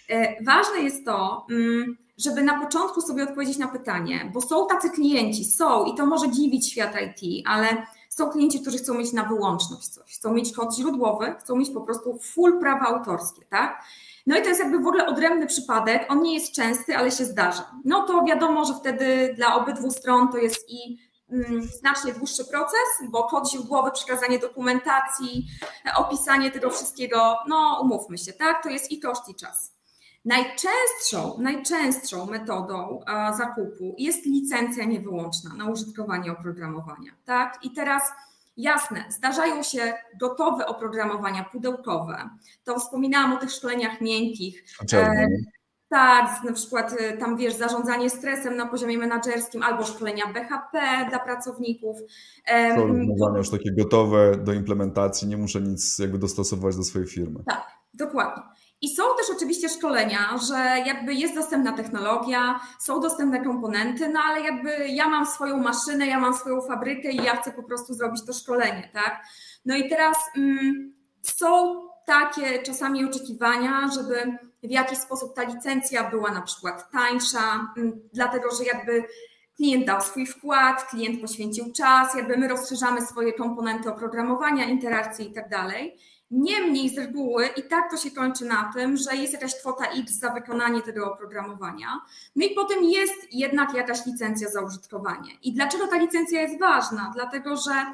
e, 0.10 0.43
ważne 0.43 0.78
jest 0.78 1.06
to, 1.06 1.45
mm, 1.50 1.98
żeby 2.17 2.43
na 2.43 2.60
początku 2.60 3.01
sobie 3.01 3.23
odpowiedzieć 3.23 3.58
na 3.58 3.67
pytanie, 3.67 4.32
bo 4.34 4.41
są 4.41 4.67
tacy 4.67 4.89
klienci, 4.89 5.45
są 5.45 5.86
i 5.86 5.95
to 5.95 6.06
może 6.06 6.32
dziwić 6.32 6.71
świat 6.71 6.93
IT, 7.01 7.43
ale 7.47 7.86
są 8.10 8.30
klienci, 8.30 8.62
którzy 8.62 8.78
chcą 8.78 8.93
mieć 8.93 9.13
na 9.13 9.23
wyłączność 9.23 9.88
coś, 9.88 10.15
chcą 10.17 10.34
mieć 10.34 10.56
kod 10.56 10.75
źródłowy, 10.75 11.36
chcą 11.39 11.56
mieć 11.56 11.69
po 11.69 11.82
prostu 11.82 12.19
full 12.19 12.60
prawa 12.60 12.86
autorskie, 12.86 13.45
tak? 13.49 13.84
No 14.28 14.38
i 14.38 14.41
to 14.41 14.49
jest 14.49 14.60
jakby 14.60 14.78
w 14.80 14.88
ogóle 14.88 15.08
odrębny 15.08 15.47
przypadek, 15.47 16.06
on 16.10 16.21
nie 16.21 16.34
jest 16.34 16.51
częsty, 16.51 16.97
ale 16.97 17.12
się 17.12 17.25
zdarza. 17.25 17.71
No 17.86 18.04
to 18.04 18.23
wiadomo, 18.23 18.65
że 18.65 18.73
wtedy 18.73 19.34
dla 19.36 19.56
obydwu 19.56 19.91
stron 19.91 20.28
to 20.32 20.38
jest 20.38 20.69
i 20.69 20.97
mm, 21.32 21.63
znacznie 21.63 22.13
dłuższy 22.13 22.45
proces, 22.45 23.10
bo 23.10 23.23
kod 23.23 23.51
źródłowy, 23.51 23.91
przekazanie 23.91 24.39
dokumentacji, 24.39 25.45
opisanie 25.97 26.51
tego 26.51 26.69
wszystkiego, 26.69 27.38
no 27.47 27.80
umówmy 27.82 28.17
się, 28.17 28.34
tak, 28.34 28.63
to 28.63 28.69
jest 28.69 28.91
i 28.91 28.99
koszt 28.99 29.30
i 29.30 29.36
czas. 29.36 29.74
Najczęstszą, 30.25 31.38
najczęstszą 31.39 32.25
metodą 32.25 32.99
zakupu 33.38 33.95
jest 33.97 34.25
licencja 34.25 34.85
niewyłączna 34.85 35.53
na 35.53 35.69
użytkowanie 35.69 36.31
oprogramowania. 36.31 37.11
Tak? 37.25 37.59
I 37.63 37.71
teraz 37.71 38.03
jasne, 38.57 39.05
zdarzają 39.09 39.63
się 39.63 39.93
gotowe 40.19 40.65
oprogramowania 40.65 41.43
pudełkowe. 41.43 42.29
To 42.63 42.79
wspominałam 42.79 43.33
o 43.33 43.38
tych 43.38 43.51
szkoleniach 43.51 44.01
miękkich. 44.01 44.63
E, 44.93 45.27
tak, 45.89 46.43
na 46.43 46.53
przykład 46.53 46.95
e, 46.99 47.17
tam 47.17 47.38
wiesz, 47.38 47.53
zarządzanie 47.53 48.09
stresem 48.09 48.55
na 48.55 48.65
poziomie 48.65 48.97
menedżerskim 48.97 49.63
albo 49.63 49.83
szkolenia 49.83 50.23
BHP 50.33 50.79
dla 51.09 51.19
pracowników. 51.19 51.97
Rozwiązania 52.77 53.38
już 53.38 53.49
takie 53.49 53.71
gotowe 53.71 54.38
do 54.38 54.53
implementacji, 54.53 55.27
nie 55.27 55.38
muszę 55.38 55.61
nic 55.61 55.99
jakby 55.99 56.17
dostosować 56.17 56.75
do 56.75 56.83
swojej 56.83 57.07
firmy. 57.07 57.43
Tak, 57.45 57.67
dokładnie. 57.93 58.43
I 58.86 58.95
są 58.95 59.04
też 59.17 59.36
oczywiście 59.36 59.69
szkolenia, 59.69 60.38
że 60.48 60.84
jakby 60.86 61.13
jest 61.13 61.36
dostępna 61.36 61.71
technologia, 61.71 62.60
są 62.80 63.00
dostępne 63.00 63.43
komponenty, 63.43 64.10
no 64.10 64.19
ale 64.19 64.41
jakby 64.41 64.88
ja 64.88 65.10
mam 65.10 65.26
swoją 65.26 65.58
maszynę, 65.58 66.08
ja 66.08 66.19
mam 66.19 66.34
swoją 66.34 66.62
fabrykę 66.62 67.12
i 67.12 67.15
ja 67.15 67.36
chcę 67.36 67.52
po 67.52 67.63
prostu 67.63 67.93
zrobić 67.93 68.26
to 68.26 68.34
szkolenie, 68.34 68.89
tak? 68.93 69.26
No 69.65 69.76
i 69.76 69.89
teraz 69.89 70.17
mm, 70.38 70.93
są 71.21 71.82
takie 72.06 72.63
czasami 72.63 73.06
oczekiwania, 73.06 73.89
żeby 73.95 74.38
w 74.63 74.71
jakiś 74.71 74.98
sposób 74.98 75.36
ta 75.36 75.43
licencja 75.43 76.10
była 76.10 76.32
na 76.32 76.41
przykład 76.41 76.91
tańsza, 76.91 77.74
mm, 77.78 78.10
dlatego 78.13 78.56
że 78.56 78.63
jakby 78.63 79.04
klient 79.56 79.86
dał 79.86 80.02
swój 80.02 80.26
wkład, 80.28 80.89
klient 80.89 81.21
poświęcił 81.21 81.74
czas, 81.74 82.15
jakby 82.15 82.38
my 82.38 82.48
rozszerzamy 82.48 83.02
swoje 83.02 83.34
komponenty 83.34 83.89
oprogramowania, 83.89 84.65
interakcji 84.65 85.30
i 85.30 85.34
tak 85.34 85.50
dalej. 85.50 85.98
Niemniej 86.31 86.89
z 86.89 86.97
reguły 86.97 87.47
i 87.47 87.63
tak 87.63 87.91
to 87.91 87.97
się 87.97 88.11
kończy 88.11 88.45
na 88.45 88.71
tym, 88.75 88.97
że 88.97 89.15
jest 89.15 89.33
jakaś 89.33 89.55
kwota 89.55 89.85
X 89.85 90.13
za 90.13 90.29
wykonanie 90.29 90.81
tego 90.81 91.13
oprogramowania, 91.13 91.88
no 92.35 92.45
i 92.45 92.55
potem 92.55 92.83
jest 92.83 93.33
jednak 93.33 93.73
jakaś 93.73 94.05
licencja 94.05 94.49
za 94.49 94.61
użytkowanie. 94.61 95.31
I 95.43 95.53
dlaczego 95.53 95.88
ta 95.88 95.97
licencja 95.97 96.41
jest 96.41 96.59
ważna? 96.59 97.11
Dlatego, 97.15 97.57
że 97.57 97.85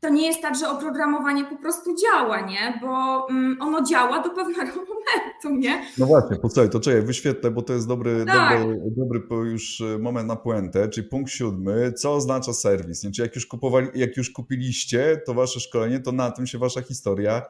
to 0.00 0.08
nie 0.08 0.26
jest 0.26 0.42
tak, 0.42 0.58
że 0.58 0.70
oprogramowanie 0.70 1.44
po 1.44 1.56
prostu 1.56 1.90
działa, 1.96 2.40
nie? 2.40 2.78
Bo 2.82 3.26
mm, 3.30 3.62
ono 3.62 3.82
działa 3.82 4.22
do 4.22 4.30
pewnego 4.30 4.72
momentu, 4.94 5.66
nie? 5.66 5.86
No 5.98 6.06
właśnie, 6.06 6.36
posłuchaj, 6.36 6.70
to 6.70 6.80
czekaj, 6.80 7.02
wyświetlę, 7.02 7.50
bo 7.50 7.62
to 7.62 7.72
jest 7.72 7.88
dobry, 7.88 8.24
tak. 8.26 8.60
dobry, 8.60 8.80
dobry 8.96 9.50
już 9.50 9.80
e, 9.80 9.98
moment 9.98 10.28
na 10.28 10.36
puentę, 10.36 10.88
czyli 10.88 11.08
punkt 11.08 11.30
siódmy, 11.30 11.92
co 11.92 12.14
oznacza 12.14 12.52
serwis, 12.52 13.04
nie? 13.04 13.10
Czy 13.10 13.22
jak 13.22 13.34
już, 13.34 13.46
kupowali, 13.46 13.88
jak 13.94 14.16
już 14.16 14.30
kupiliście 14.30 15.20
to 15.26 15.34
wasze 15.34 15.60
szkolenie, 15.60 16.00
to 16.00 16.12
na 16.12 16.30
tym 16.30 16.46
się 16.46 16.58
wasza 16.58 16.82
historia 16.82 17.42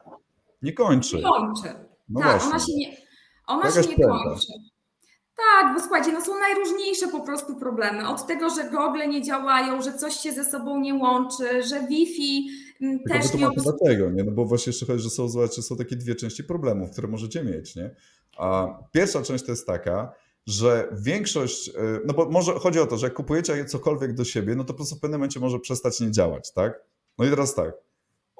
nie 0.61 0.73
kończy. 0.73 1.15
Nie 1.17 1.23
kończy. 1.23 1.75
No 2.09 2.21
tak, 2.21 2.43
ona 2.43 2.59
się 2.59 2.73
nie, 2.75 2.97
ona 3.47 3.71
się 3.71 3.81
nie 3.81 4.07
kończy. 4.07 4.47
Tak, 5.41 5.73
bo 5.73 5.79
słuchajcie, 5.79 6.11
no 6.11 6.21
są 6.21 6.39
najróżniejsze 6.39 7.07
po 7.07 7.19
prostu 7.19 7.55
problemy. 7.55 8.07
Od 8.07 8.27
tego, 8.27 8.49
że 8.49 8.69
gogle 8.69 9.07
nie 9.07 9.21
działają, 9.21 9.81
że 9.81 9.93
coś 9.93 10.13
się 10.13 10.31
ze 10.31 10.45
sobą 10.45 10.79
nie 10.79 10.93
łączy, 10.93 11.63
że 11.63 11.87
Wi-Fi 11.87 12.49
mm, 12.81 12.99
Tylko 12.99 13.19
też 13.19 13.33
nie... 13.33 13.49
Dlaczego, 13.49 14.09
nie? 14.09 14.23
No 14.23 14.31
bo 14.31 14.45
właśnie 14.45 14.69
jeszcze 14.69 14.85
chodzi, 14.85 15.03
że 15.03 15.09
są, 15.09 15.29
zobaczcie, 15.29 15.61
są 15.61 15.75
takie 15.75 15.95
dwie 15.95 16.15
części 16.15 16.43
problemów, 16.43 16.91
które 16.91 17.07
możecie 17.07 17.43
mieć, 17.43 17.75
nie? 17.75 17.95
A 18.37 18.67
pierwsza 18.91 19.21
część 19.21 19.45
to 19.45 19.51
jest 19.51 19.67
taka, 19.67 20.13
że 20.45 20.87
większość, 20.91 21.69
e, 21.69 21.73
no 22.05 22.13
bo 22.13 22.29
może 22.29 22.53
chodzi 22.53 22.79
o 22.79 22.87
to, 22.87 22.97
że 22.97 23.07
jak 23.07 23.13
kupujecie 23.13 23.65
cokolwiek 23.65 24.13
do 24.13 24.23
siebie, 24.23 24.55
no 24.55 24.63
to 24.63 24.73
po 24.73 24.77
prostu 24.77 24.95
w 24.95 24.99
pewnym 24.99 25.19
momencie 25.19 25.39
może 25.39 25.59
przestać 25.59 25.99
nie 25.99 26.11
działać, 26.11 26.53
tak? 26.53 26.83
No 27.17 27.25
i 27.25 27.29
teraz 27.29 27.55
tak, 27.55 27.73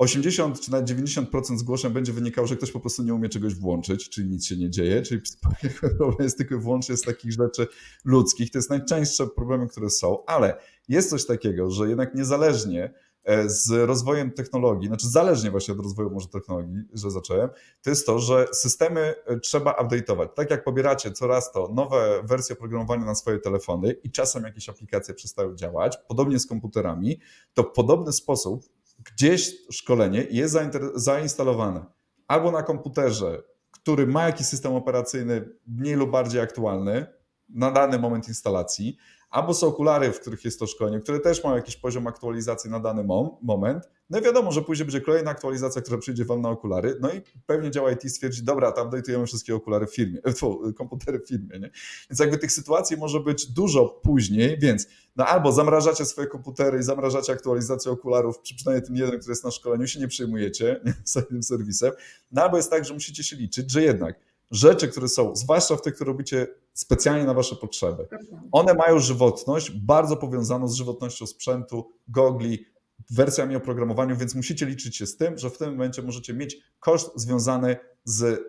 80 0.01 0.59
czy 0.61 0.71
nawet 0.71 0.89
90% 0.89 1.57
zgłoszeń 1.57 1.91
będzie 1.91 2.13
wynikało, 2.13 2.47
że 2.47 2.55
ktoś 2.55 2.71
po 2.71 2.79
prostu 2.79 3.03
nie 3.03 3.13
umie 3.13 3.29
czegoś 3.29 3.55
włączyć, 3.55 4.09
czyli 4.09 4.29
nic 4.29 4.45
się 4.45 4.57
nie 4.57 4.69
dzieje, 4.69 5.01
czyli 5.01 5.21
problem 5.97 6.15
jest 6.19 6.37
tylko 6.37 6.59
wyłącznie 6.59 6.97
z 6.97 7.01
takich 7.01 7.31
rzeczy 7.31 7.67
ludzkich. 8.05 8.51
To 8.51 8.57
jest 8.57 8.69
najczęstsze 8.69 9.27
problemy, 9.27 9.67
które 9.67 9.89
są, 9.89 10.25
ale 10.25 10.57
jest 10.89 11.09
coś 11.09 11.25
takiego, 11.25 11.71
że 11.71 11.89
jednak 11.89 12.15
niezależnie 12.15 12.93
E, 13.23 13.49
z 13.49 13.71
rozwojem 13.71 14.31
technologii, 14.31 14.87
znaczy 14.87 15.07
zależnie 15.07 15.51
właśnie 15.51 15.73
od 15.73 15.79
rozwoju 15.79 16.09
może 16.09 16.27
technologii, 16.27 16.83
że 16.93 17.11
zacząłem, 17.11 17.49
to 17.81 17.89
jest 17.89 18.05
to, 18.05 18.19
że 18.19 18.47
systemy 18.53 19.15
e, 19.25 19.39
trzeba 19.39 19.71
update'ować. 19.71 20.27
Tak 20.27 20.51
jak 20.51 20.63
pobieracie 20.63 21.11
coraz 21.11 21.51
to 21.51 21.71
nowe 21.73 22.21
wersje 22.23 22.55
oprogramowania 22.55 23.05
na 23.05 23.15
swoje 23.15 23.39
telefony 23.39 23.91
i 23.91 24.11
czasem 24.11 24.43
jakieś 24.43 24.69
aplikacje 24.69 25.13
przestają 25.13 25.55
działać, 25.55 25.97
podobnie 26.07 26.39
z 26.39 26.47
komputerami, 26.47 27.19
to 27.53 27.63
w 27.63 27.71
podobny 27.71 28.11
sposób 28.11 28.69
gdzieś 29.05 29.51
szkolenie 29.71 30.27
jest 30.31 30.57
zainstalowane 30.95 31.85
albo 32.27 32.51
na 32.51 32.63
komputerze, 32.63 33.43
który 33.71 34.07
ma 34.07 34.25
jakiś 34.25 34.47
system 34.47 34.75
operacyjny 34.75 35.49
mniej 35.67 35.95
lub 35.95 36.11
bardziej 36.11 36.41
aktualny 36.41 37.07
na 37.49 37.71
dany 37.71 37.99
moment 37.99 38.27
instalacji, 38.27 38.97
albo 39.31 39.53
są 39.53 39.67
okulary, 39.67 40.11
w 40.11 40.19
których 40.19 40.45
jest 40.45 40.59
to 40.59 40.67
szkolenie, 40.67 40.99
które 40.99 41.19
też 41.19 41.43
mają 41.43 41.55
jakiś 41.55 41.77
poziom 41.77 42.07
aktualizacji 42.07 42.69
na 42.69 42.79
dany 42.79 43.03
moment. 43.41 43.89
No 44.09 44.19
i 44.19 44.21
wiadomo, 44.21 44.51
że 44.51 44.61
później 44.61 44.85
będzie 44.85 45.01
kolejna 45.01 45.31
aktualizacja, 45.31 45.81
która 45.81 45.97
przyjdzie 45.97 46.25
Wam 46.25 46.41
na 46.41 46.49
okulary. 46.49 46.97
No 47.01 47.11
i 47.11 47.21
pewnie 47.45 47.71
działa 47.71 47.91
IT 47.91 48.11
stwierdzi, 48.11 48.43
dobra, 48.43 48.71
tam 48.71 48.89
dajtujemy 48.89 49.25
wszystkie 49.25 49.55
okulary 49.55 49.87
w 49.87 49.95
firmie, 49.95 50.21
komputery 50.77 51.19
w 51.19 51.27
firmie. 51.27 51.59
Nie? 51.59 51.71
Więc 52.09 52.19
jakby 52.19 52.37
tych 52.37 52.51
sytuacji 52.51 52.97
może 52.97 53.19
być 53.19 53.45
dużo 53.45 53.85
później, 53.85 54.59
więc 54.59 54.87
no 55.15 55.25
albo 55.25 55.51
zamrażacie 55.51 56.05
swoje 56.05 56.27
komputery 56.27 56.79
i 56.79 56.83
zamrażacie 56.83 57.33
aktualizację 57.33 57.91
okularów, 57.91 58.39
przy 58.39 58.55
przynajmniej 58.55 58.87
tym 58.87 58.95
jeden, 58.95 59.19
który 59.19 59.31
jest 59.31 59.43
na 59.43 59.51
szkoleniu, 59.51 59.87
się 59.87 59.99
nie 59.99 60.07
przejmujecie 60.07 60.81
z 61.03 61.27
tym 61.27 61.43
serwisem, 61.43 61.91
no 62.31 62.43
albo 62.43 62.57
jest 62.57 62.71
tak, 62.71 62.85
że 62.85 62.93
musicie 62.93 63.23
się 63.23 63.35
liczyć, 63.35 63.71
że 63.71 63.83
jednak 63.83 64.30
rzeczy, 64.51 64.87
które 64.87 65.07
są, 65.07 65.35
zwłaszcza 65.35 65.75
w 65.75 65.81
tych, 65.81 65.95
które 65.95 66.11
robicie 66.11 66.47
specjalnie 66.73 67.25
na 67.25 67.33
Wasze 67.33 67.55
potrzeby, 67.55 68.07
one 68.51 68.73
mają 68.73 68.99
żywotność 68.99 69.71
bardzo 69.71 70.17
powiązaną 70.17 70.67
z 70.67 70.73
żywotnością 70.73 71.25
sprzętu, 71.25 71.91
gogli, 72.07 72.65
wersjami 73.11 73.55
oprogramowaniu, 73.55 74.15
więc 74.17 74.35
musicie 74.35 74.65
liczyć 74.65 74.97
się 74.97 75.05
z 75.05 75.17
tym, 75.17 75.37
że 75.37 75.49
w 75.49 75.57
tym 75.57 75.71
momencie 75.71 76.01
możecie 76.01 76.33
mieć 76.33 76.57
koszt 76.79 77.11
związany 77.15 77.77
z 78.03 78.41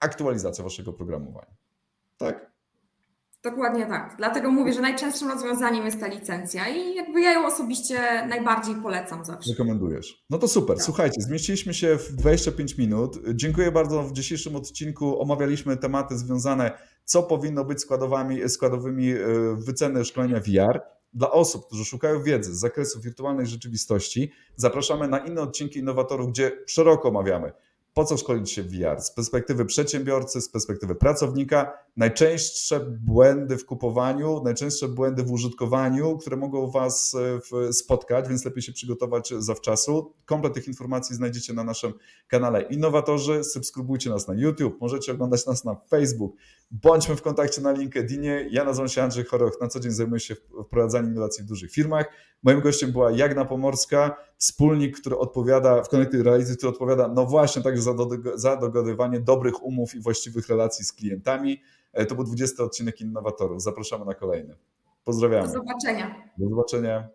aktualizacją 0.00 0.64
Waszego 0.64 0.90
oprogramowania. 0.90 1.54
Tak? 2.16 2.51
Dokładnie 3.44 3.86
tak. 3.86 4.14
Dlatego 4.18 4.50
mówię, 4.50 4.72
że 4.72 4.80
najczęstszym 4.80 5.30
rozwiązaniem 5.30 5.84
jest 5.84 6.00
ta 6.00 6.06
licencja 6.06 6.68
i 6.68 6.94
jakby 6.94 7.20
ja 7.20 7.32
ją 7.32 7.46
osobiście 7.46 8.26
najbardziej 8.28 8.74
polecam 8.82 9.24
zawsze. 9.24 9.50
Rekomendujesz. 9.50 10.24
No 10.30 10.38
to 10.38 10.48
super. 10.48 10.76
Tak. 10.76 10.84
Słuchajcie, 10.84 11.20
zmieściliśmy 11.20 11.74
się 11.74 11.96
w 11.96 12.12
25 12.12 12.78
minut. 12.78 13.18
Dziękuję 13.34 13.72
bardzo. 13.72 14.02
W 14.02 14.12
dzisiejszym 14.12 14.56
odcinku 14.56 15.20
omawialiśmy 15.20 15.76
tematy 15.76 16.18
związane, 16.18 16.72
co 17.04 17.22
powinno 17.22 17.64
być 17.64 17.80
składowymi, 17.80 18.48
składowymi 18.48 19.10
e, 19.12 19.16
wyceny 19.56 20.04
szkolenia 20.04 20.40
VR. 20.40 20.80
Dla 21.14 21.30
osób, 21.30 21.66
którzy 21.66 21.84
szukają 21.84 22.22
wiedzy 22.22 22.54
z 22.54 22.58
zakresu 22.58 23.00
wirtualnej 23.00 23.46
rzeczywistości, 23.46 24.32
zapraszamy 24.56 25.08
na 25.08 25.18
inne 25.18 25.42
odcinki 25.42 25.78
innowatorów, 25.78 26.30
gdzie 26.30 26.52
szeroko 26.66 27.08
omawiamy 27.08 27.52
po 27.94 28.04
co 28.04 28.16
szkolić 28.16 28.50
się 28.50 28.62
w 28.62 28.70
VR? 28.70 29.00
Z 29.00 29.10
perspektywy 29.10 29.64
przedsiębiorcy, 29.64 30.40
z 30.40 30.48
perspektywy 30.48 30.94
pracownika, 30.94 31.72
najczęstsze 31.96 32.80
błędy 32.80 33.58
w 33.58 33.66
kupowaniu, 33.66 34.42
najczęstsze 34.44 34.88
błędy 34.88 35.22
w 35.22 35.32
użytkowaniu, 35.32 36.18
które 36.18 36.36
mogą 36.36 36.70
Was 36.70 37.16
e, 37.68 37.72
spotkać, 37.72 38.28
więc 38.28 38.44
lepiej 38.44 38.62
się 38.62 38.72
przygotować 38.72 39.34
zawczasu. 39.38 40.12
Komplet 40.24 40.54
tych 40.54 40.68
informacji 40.68 41.16
znajdziecie 41.16 41.52
na 41.52 41.64
naszym 41.64 41.92
kanale 42.28 42.62
Innowatorzy. 42.62 43.44
Subskrybujcie 43.44 44.10
nas 44.10 44.28
na 44.28 44.34
YouTube, 44.34 44.80
możecie 44.80 45.12
oglądać 45.12 45.46
nas 45.46 45.64
na 45.64 45.76
Facebook. 45.90 46.36
Bądźmy 46.72 47.16
w 47.16 47.22
kontakcie 47.22 47.60
na 47.60 47.72
LinkedInie. 47.72 48.46
Ja 48.50 48.64
nazywam 48.64 48.88
się 48.88 49.02
Andrzej 49.02 49.24
Choroch, 49.24 49.60
na 49.60 49.68
co 49.68 49.80
dzień 49.80 49.92
zajmuję 49.92 50.20
się 50.20 50.34
wprowadzaniem 50.66 51.10
innowacji 51.10 51.44
w 51.44 51.46
dużych 51.46 51.72
firmach. 51.72 52.10
Moim 52.42 52.60
gościem 52.60 52.92
była 52.92 53.10
Jagna 53.10 53.44
Pomorska, 53.44 54.16
wspólnik, 54.36 55.00
który 55.00 55.18
odpowiada 55.18 55.82
w 55.82 55.88
Connected 55.88 56.22
Reality, 56.22 56.56
który 56.56 56.72
odpowiada 56.72 57.08
no 57.08 57.26
właśnie 57.26 57.62
także 57.62 57.82
za, 57.82 57.92
za 58.34 58.56
dogadywanie 58.56 59.20
dobrych 59.20 59.62
umów 59.62 59.94
i 59.94 60.00
właściwych 60.00 60.48
relacji 60.48 60.84
z 60.84 60.92
klientami. 60.92 61.62
E, 61.92 62.06
to 62.06 62.14
był 62.14 62.24
20 62.24 62.62
odcinek 62.62 63.00
Innowatorów. 63.00 63.62
Zapraszamy 63.62 64.04
na 64.04 64.14
kolejny. 64.14 64.56
Pozdrawiamy. 65.04 65.46
Do 65.46 65.52
zobaczenia. 65.52 66.14
Do 66.38 66.48
zobaczenia. 66.48 67.08